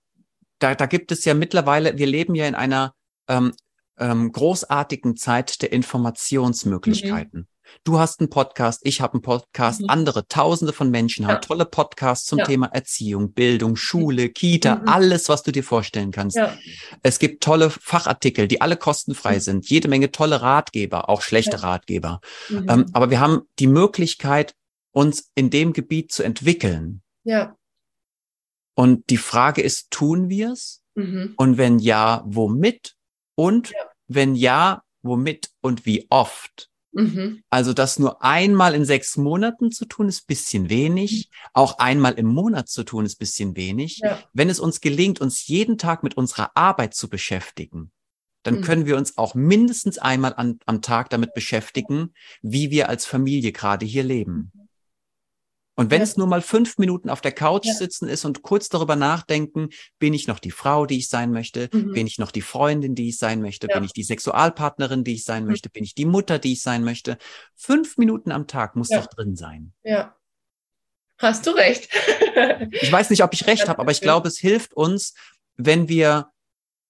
[0.60, 2.94] da, da gibt es ja mittlerweile, wir leben ja in einer
[3.30, 3.54] ähm,
[4.00, 7.42] ähm, großartigen Zeit der Informationsmöglichkeiten.
[7.42, 7.48] Mhm.
[7.84, 9.90] Du hast einen Podcast, ich habe einen Podcast, mhm.
[9.90, 11.30] andere Tausende von Menschen ja.
[11.30, 12.46] haben tolle Podcasts zum ja.
[12.46, 14.88] Thema Erziehung, Bildung, Schule, Kita, mhm.
[14.88, 16.38] alles, was du dir vorstellen kannst.
[16.38, 16.58] Ja.
[17.04, 19.42] Es gibt tolle Fachartikel, die alle kostenfrei mhm.
[19.42, 22.22] sind, jede Menge tolle Ratgeber, auch schlechte Ratgeber.
[22.50, 22.68] Mhm.
[22.70, 24.56] Ähm, aber wir haben die Möglichkeit,
[24.92, 27.02] uns in dem Gebiet zu entwickeln.
[27.24, 27.56] Ja.
[28.76, 30.82] Und die Frage ist, tun wir es?
[30.96, 31.34] Mhm.
[31.38, 32.96] Und wenn ja, womit?
[33.36, 33.74] Und
[34.08, 36.70] wenn ja, womit und wie oft?
[36.92, 37.44] Mhm.
[37.50, 41.30] Also das nur einmal in sechs Monaten zu tun, ist bisschen wenig.
[41.30, 41.50] Mhm.
[41.54, 44.00] Auch einmal im Monat zu tun, ist bisschen wenig.
[44.04, 44.20] Ja.
[44.34, 47.92] Wenn es uns gelingt, uns jeden Tag mit unserer Arbeit zu beschäftigen,
[48.44, 48.62] dann mhm.
[48.62, 53.52] können wir uns auch mindestens einmal an, am Tag damit beschäftigen, wie wir als Familie
[53.52, 54.52] gerade hier leben.
[55.80, 56.04] Und wenn ja.
[56.04, 57.74] es nur mal fünf Minuten auf der Couch ja.
[57.74, 59.70] sitzen ist und kurz darüber nachdenken,
[60.00, 61.70] bin ich noch die Frau, die ich sein möchte?
[61.72, 61.94] Mhm.
[61.94, 63.68] Bin ich noch die Freundin, die ich sein möchte?
[63.70, 63.76] Ja.
[63.76, 65.52] Bin ich die Sexualpartnerin, die ich sein mhm.
[65.52, 65.70] möchte?
[65.70, 67.20] Bin ich die Mutter, die ich sein möchte?
[67.56, 69.72] Fünf Minuten am Tag muss doch drin sein.
[69.84, 70.16] Ja.
[71.20, 71.90] Hast du recht.
[72.72, 75.14] ich weiß nicht, ob ich recht habe, aber ich glaube, es hilft uns,
[75.58, 76.32] wenn wir,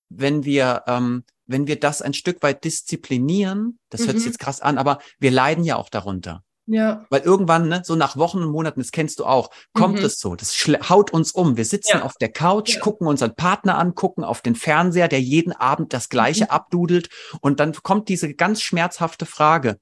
[0.07, 4.31] wenn wir, ähm, wenn wir das ein Stück weit disziplinieren, das hört sich mhm.
[4.31, 6.43] jetzt krass an, aber wir leiden ja auch darunter.
[6.67, 7.05] Ja.
[7.09, 10.05] Weil irgendwann, ne, so nach Wochen und Monaten, das kennst du auch, kommt mhm.
[10.05, 10.53] es so, das
[10.89, 11.55] haut uns um.
[11.55, 12.03] Wir sitzen ja.
[12.03, 12.81] auf der Couch, ja.
[12.81, 16.49] gucken unseren Partner an, gucken auf den Fernseher, der jeden Abend das Gleiche mhm.
[16.49, 17.09] abdudelt.
[17.41, 19.79] Und dann kommt diese ganz schmerzhafte Frage,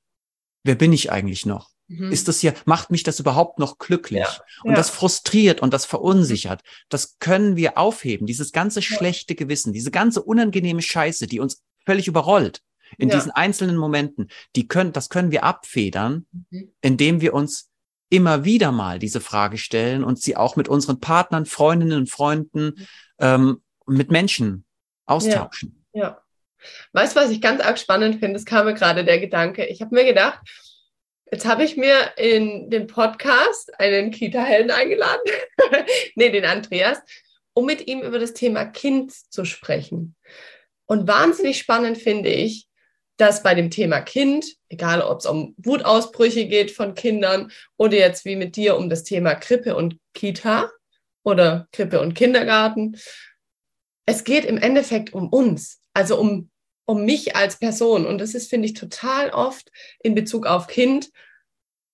[0.63, 1.71] wer bin ich eigentlich noch?
[1.87, 2.11] Mhm.
[2.11, 4.19] Ist das hier, macht mich das überhaupt noch glücklich?
[4.19, 4.39] Ja.
[4.63, 6.61] Und das frustriert und das verunsichert.
[6.89, 12.07] Das können wir aufheben, dieses ganze schlechte Gewissen, diese ganze unangenehme Scheiße, die uns völlig
[12.07, 12.61] überrollt
[12.97, 13.15] in ja.
[13.15, 16.71] diesen einzelnen Momenten, die können, das können wir abfedern, mhm.
[16.81, 17.69] indem wir uns
[18.09, 22.65] immer wieder mal diese Frage stellen und sie auch mit unseren Partnern, Freundinnen und Freunden,
[22.65, 22.87] mhm.
[23.19, 24.65] ähm, mit Menschen
[25.05, 25.85] austauschen.
[25.93, 26.01] Ja.
[26.01, 26.21] ja.
[26.93, 28.37] Weißt du, was ich ganz arg spannend finde?
[28.37, 29.65] Es kam mir gerade der Gedanke.
[29.65, 30.39] Ich habe mir gedacht,
[31.31, 35.21] jetzt habe ich mir in den Podcast einen Kita-Helden eingeladen,
[36.15, 36.99] nee, den Andreas,
[37.53, 40.15] um mit ihm über das Thema Kind zu sprechen.
[40.85, 42.67] Und wahnsinnig spannend finde ich,
[43.17, 48.25] dass bei dem Thema Kind, egal ob es um Wutausbrüche geht von Kindern oder jetzt
[48.25, 50.69] wie mit dir um das Thema Krippe und Kita
[51.23, 52.97] oder Krippe und Kindergarten,
[54.05, 56.49] es geht im Endeffekt um uns, also um,
[56.85, 58.05] um mich als Person.
[58.05, 59.71] Und das ist, finde ich, total oft
[60.03, 61.09] in Bezug auf Kind,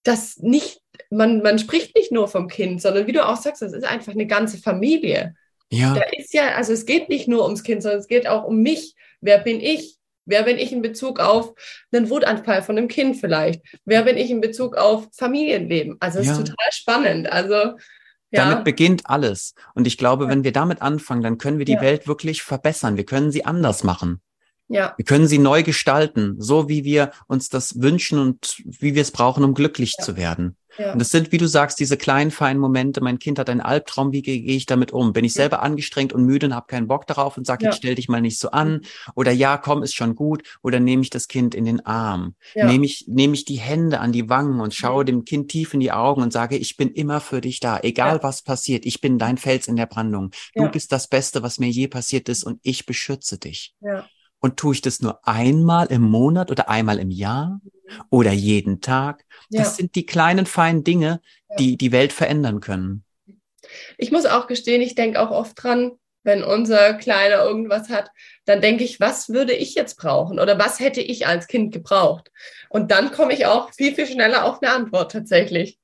[0.04, 3.74] dass nicht, man, man spricht nicht nur vom Kind, sondern wie du auch sagst, das
[3.74, 5.36] ist einfach eine ganze Familie.
[5.70, 5.94] Ja.
[5.94, 8.62] Da ist ja, also es geht nicht nur ums Kind, sondern es geht auch um
[8.62, 8.96] mich.
[9.22, 10.01] Wer bin ich?
[10.32, 11.54] Wer bin ich in Bezug auf
[11.92, 13.62] einen Wutanfall von einem Kind vielleicht?
[13.86, 15.98] Wer bin ich in Bezug auf Familienleben?
[16.00, 16.32] Also es ja.
[16.32, 17.32] ist total spannend.
[17.32, 17.78] Also
[18.34, 18.50] ja.
[18.50, 19.54] Damit beginnt alles.
[19.76, 21.82] Und ich glaube, wenn wir damit anfangen, dann können wir die ja.
[21.82, 22.96] Welt wirklich verbessern.
[22.96, 24.22] Wir können sie anders machen.
[24.70, 24.94] Ja.
[24.96, 29.12] Wir können sie neu gestalten, so wie wir uns das wünschen und wie wir es
[29.12, 30.06] brauchen, um glücklich ja.
[30.06, 30.56] zu werden.
[30.78, 30.94] Ja.
[30.94, 33.02] Und das sind, wie du sagst, diese kleinen, feinen Momente.
[33.02, 35.14] Mein Kind hat einen Albtraum, wie gehe ich damit um?
[35.14, 35.42] Bin ich ja.
[35.42, 37.70] selber angestrengt und müde und habe keinen Bock darauf und sage, ja.
[37.70, 38.82] jetzt stell dich mal nicht so an.
[39.16, 40.44] Oder ja, komm, ist schon gut.
[40.62, 42.36] Oder nehme ich das Kind in den Arm?
[42.56, 45.80] Nehme ich, nehme ich die Hände an die Wangen und schaue dem Kind tief in
[45.80, 48.86] die Augen und sage, ich bin immer für dich da, egal was passiert.
[48.86, 50.32] Ich bin dein Fels in der Brandung.
[50.56, 53.74] Du bist das Beste, was mir je passiert ist und ich beschütze dich.
[53.82, 54.06] Ja.
[54.40, 57.62] Und tue ich das nur einmal im Monat oder einmal im Jahr
[58.10, 59.26] oder jeden Tag?
[59.50, 59.74] Das ja.
[59.74, 61.22] sind die kleinen, feinen Dinge,
[61.60, 63.04] die die Welt verändern können.
[63.98, 65.92] Ich muss auch gestehen, ich denke auch oft dran,
[66.24, 68.12] wenn unser Kleiner irgendwas hat,
[68.46, 72.32] dann denke ich, was würde ich jetzt brauchen oder was hätte ich als Kind gebraucht?
[72.70, 75.80] Und dann komme ich auch viel, viel schneller auf eine Antwort tatsächlich.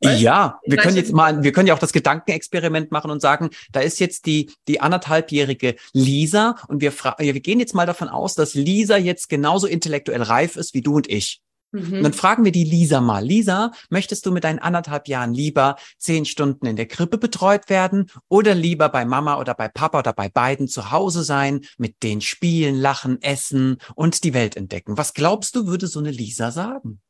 [0.00, 0.20] Weißt?
[0.20, 3.80] Ja, wir können jetzt mal, wir können ja auch das Gedankenexperiment machen und sagen, da
[3.80, 8.54] ist jetzt die, die anderthalbjährige Lisa und wir, wir gehen jetzt mal davon aus, dass
[8.54, 11.40] Lisa jetzt genauso intellektuell reif ist wie du und ich.
[11.72, 11.94] Mhm.
[11.94, 15.76] Und dann fragen wir die Lisa mal, Lisa, möchtest du mit deinen anderthalb Jahren lieber
[15.98, 20.12] zehn Stunden in der Krippe betreut werden oder lieber bei Mama oder bei Papa oder
[20.12, 24.96] bei beiden zu Hause sein, mit denen spielen, lachen, essen und die Welt entdecken?
[24.96, 27.00] Was glaubst du, würde so eine Lisa sagen?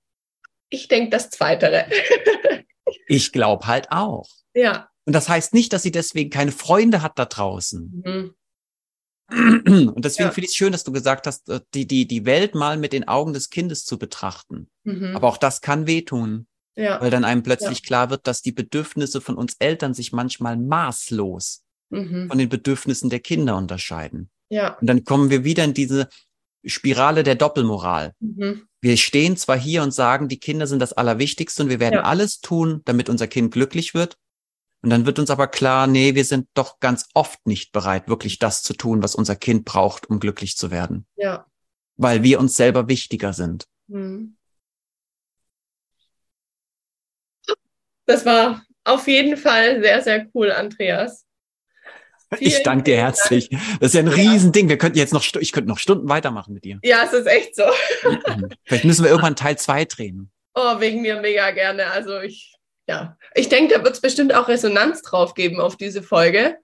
[0.70, 1.86] Ich denke das Zweitere.
[3.06, 4.28] ich glaube halt auch.
[4.54, 4.88] Ja.
[5.04, 8.02] Und das heißt nicht, dass sie deswegen keine Freunde hat da draußen.
[8.04, 8.34] Mhm.
[9.30, 10.32] Und deswegen ja.
[10.32, 12.92] finde ich es schön, dass du gesagt hast, äh, die, die, die Welt mal mit
[12.92, 14.70] den Augen des Kindes zu betrachten.
[14.84, 15.14] Mhm.
[15.14, 16.46] Aber auch das kann wehtun.
[16.76, 17.00] Ja.
[17.00, 17.84] Weil dann einem plötzlich ja.
[17.84, 22.28] klar wird, dass die Bedürfnisse von uns Eltern sich manchmal maßlos mhm.
[22.28, 24.30] von den Bedürfnissen der Kinder unterscheiden.
[24.48, 24.78] Ja.
[24.78, 26.08] Und dann kommen wir wieder in diese
[26.64, 28.14] Spirale der Doppelmoral.
[28.20, 28.67] Mhm.
[28.80, 32.02] Wir stehen zwar hier und sagen, die Kinder sind das Allerwichtigste und wir werden ja.
[32.02, 34.16] alles tun, damit unser Kind glücklich wird.
[34.82, 38.38] Und dann wird uns aber klar, nee, wir sind doch ganz oft nicht bereit, wirklich
[38.38, 41.06] das zu tun, was unser Kind braucht, um glücklich zu werden.
[41.16, 41.46] Ja.
[41.96, 43.66] Weil wir uns selber wichtiger sind.
[43.88, 44.36] Mhm.
[48.06, 51.26] Das war auf jeden Fall sehr, sehr cool, Andreas.
[52.40, 53.48] Ich danke dir herzlich.
[53.80, 54.68] Das ist ja ein Riesending.
[54.68, 56.78] Wir könnten jetzt noch, ich könnte noch Stunden weitermachen mit dir.
[56.82, 57.64] Ja, es ist echt so.
[58.64, 60.30] Vielleicht müssen wir irgendwann Teil zwei drehen.
[60.54, 61.90] Oh, wegen mir mega gerne.
[61.90, 62.58] Also ich
[62.88, 66.56] ja, ich denke, da wird es bestimmt auch Resonanz drauf geben auf diese Folge.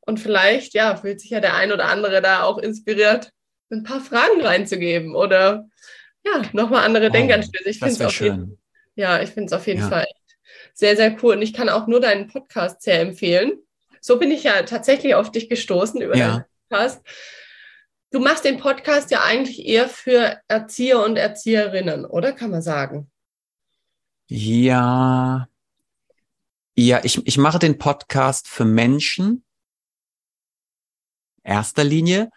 [0.00, 3.32] Und vielleicht, ja, fühlt sich ja der ein oder andere da auch inspiriert,
[3.70, 5.68] ein paar Fragen reinzugeben oder
[6.24, 7.70] ja, nochmal andere oh, Denkanstöße.
[7.70, 8.58] Ich finde es auf, jeden,
[8.94, 9.88] ja, ich auf jeden ja.
[9.88, 10.06] Fall
[10.74, 11.36] sehr, sehr cool.
[11.36, 13.52] Und ich kann auch nur deinen Podcast sehr empfehlen.
[14.00, 16.28] So bin ich ja tatsächlich auf dich gestoßen über ja.
[16.28, 17.02] deinen Podcast.
[18.10, 23.10] Du machst den Podcast ja eigentlich eher für Erzieher und Erzieherinnen, oder kann man sagen?
[24.26, 25.48] Ja,
[26.74, 29.44] ja, ich, ich mache den Podcast für Menschen,
[31.42, 32.30] erster Linie,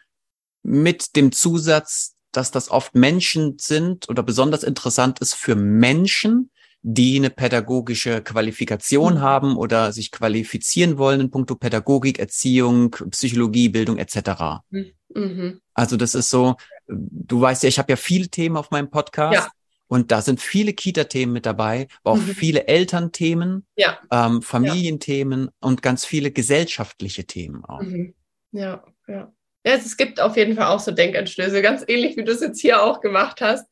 [0.63, 6.51] mit dem Zusatz, dass das oft Menschen sind oder besonders interessant ist für Menschen,
[6.85, 9.21] die eine pädagogische Qualifikation mhm.
[9.21, 14.61] haben oder sich qualifizieren wollen in puncto Pädagogik, Erziehung, Psychologie, Bildung etc.
[14.69, 15.61] Mhm.
[15.73, 16.55] Also das ist so,
[16.87, 19.33] du weißt ja, ich habe ja viele Themen auf meinem Podcast.
[19.33, 19.47] Ja.
[19.87, 22.33] Und da sind viele Kita-Themen mit dabei, aber auch mhm.
[22.33, 23.99] viele Elternthemen, ja.
[24.11, 25.51] ähm, Familienthemen ja.
[25.61, 27.81] und ganz viele gesellschaftliche Themen auch.
[27.81, 28.15] Mhm.
[28.51, 29.31] Ja, ja.
[29.65, 32.59] Ja, es gibt auf jeden Fall auch so Denkanstöße, ganz ähnlich wie du es jetzt
[32.59, 33.65] hier auch gemacht hast.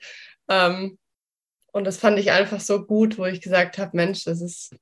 [0.47, 0.97] Ähm,
[1.71, 4.75] und das fand ich einfach so gut, wo ich gesagt habe, Mensch, das ist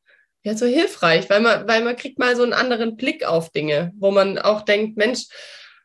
[0.44, 3.92] ja so hilfreich, weil man, weil man kriegt mal so einen anderen Blick auf Dinge,
[3.98, 5.28] wo man auch denkt, Mensch,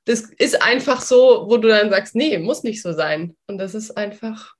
[0.05, 3.37] das ist einfach so, wo du dann sagst, nee, muss nicht so sein.
[3.47, 4.55] Und das ist einfach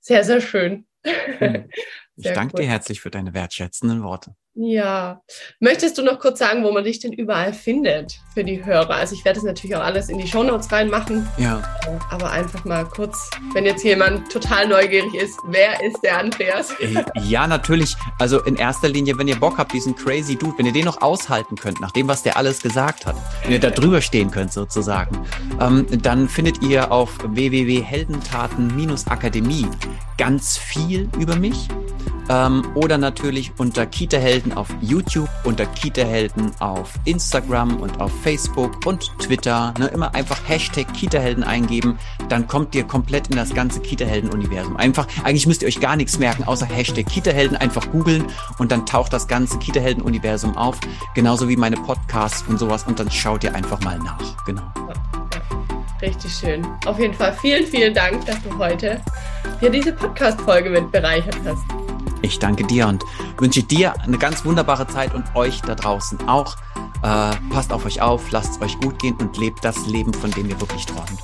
[0.00, 0.86] sehr, sehr schön.
[1.04, 1.68] Hm.
[2.20, 2.62] Ich danke cool.
[2.62, 4.34] dir herzlich für deine wertschätzenden Worte.
[4.60, 5.22] Ja.
[5.60, 8.96] Möchtest du noch kurz sagen, wo man dich denn überall findet für die Hörer?
[8.96, 11.28] Also ich werde es natürlich auch alles in die Shownotes reinmachen.
[11.38, 11.62] Ja.
[12.10, 16.72] Aber einfach mal kurz, wenn jetzt jemand total neugierig ist, wer ist der Andreas?
[16.80, 17.94] Äh, ja, natürlich.
[18.18, 21.02] Also in erster Linie, wenn ihr Bock habt, diesen crazy Dude, wenn ihr den noch
[21.02, 24.52] aushalten könnt, nach dem, was der alles gesagt hat, wenn ihr da drüber stehen könnt
[24.52, 25.24] sozusagen,
[25.60, 29.68] ähm, dann findet ihr auf www.heldentaten-akademie
[30.16, 31.68] ganz viel über mich.
[32.28, 39.10] Ähm, oder natürlich unter Kita-Helden auf YouTube, unter Kita-Helden auf Instagram und auf Facebook und
[39.18, 39.72] Twitter.
[39.78, 39.86] Ne?
[39.88, 41.98] Immer einfach Hashtag Kita-Helden eingeben,
[42.28, 44.76] dann kommt ihr komplett in das ganze Kita-Helden-Universum.
[44.76, 48.24] Einfach, eigentlich müsst ihr euch gar nichts merken, außer Hashtag Kita-Helden, einfach googeln
[48.58, 50.78] und dann taucht das ganze Kita-Helden-Universum auf.
[51.14, 54.44] Genauso wie meine Podcasts und sowas und dann schaut ihr einfach mal nach.
[54.44, 54.62] Genau.
[56.00, 56.66] Richtig schön.
[56.86, 59.00] Auf jeden Fall vielen, vielen Dank, dass du heute
[59.58, 61.64] hier diese Podcast-Folge mit bereichert hast.
[62.22, 63.04] Ich danke dir und
[63.38, 66.56] wünsche dir eine ganz wunderbare Zeit und euch da draußen auch.
[67.02, 70.30] Äh, passt auf euch auf, lasst es euch gut gehen und lebt das Leben, von
[70.30, 71.18] dem ihr wirklich träumt.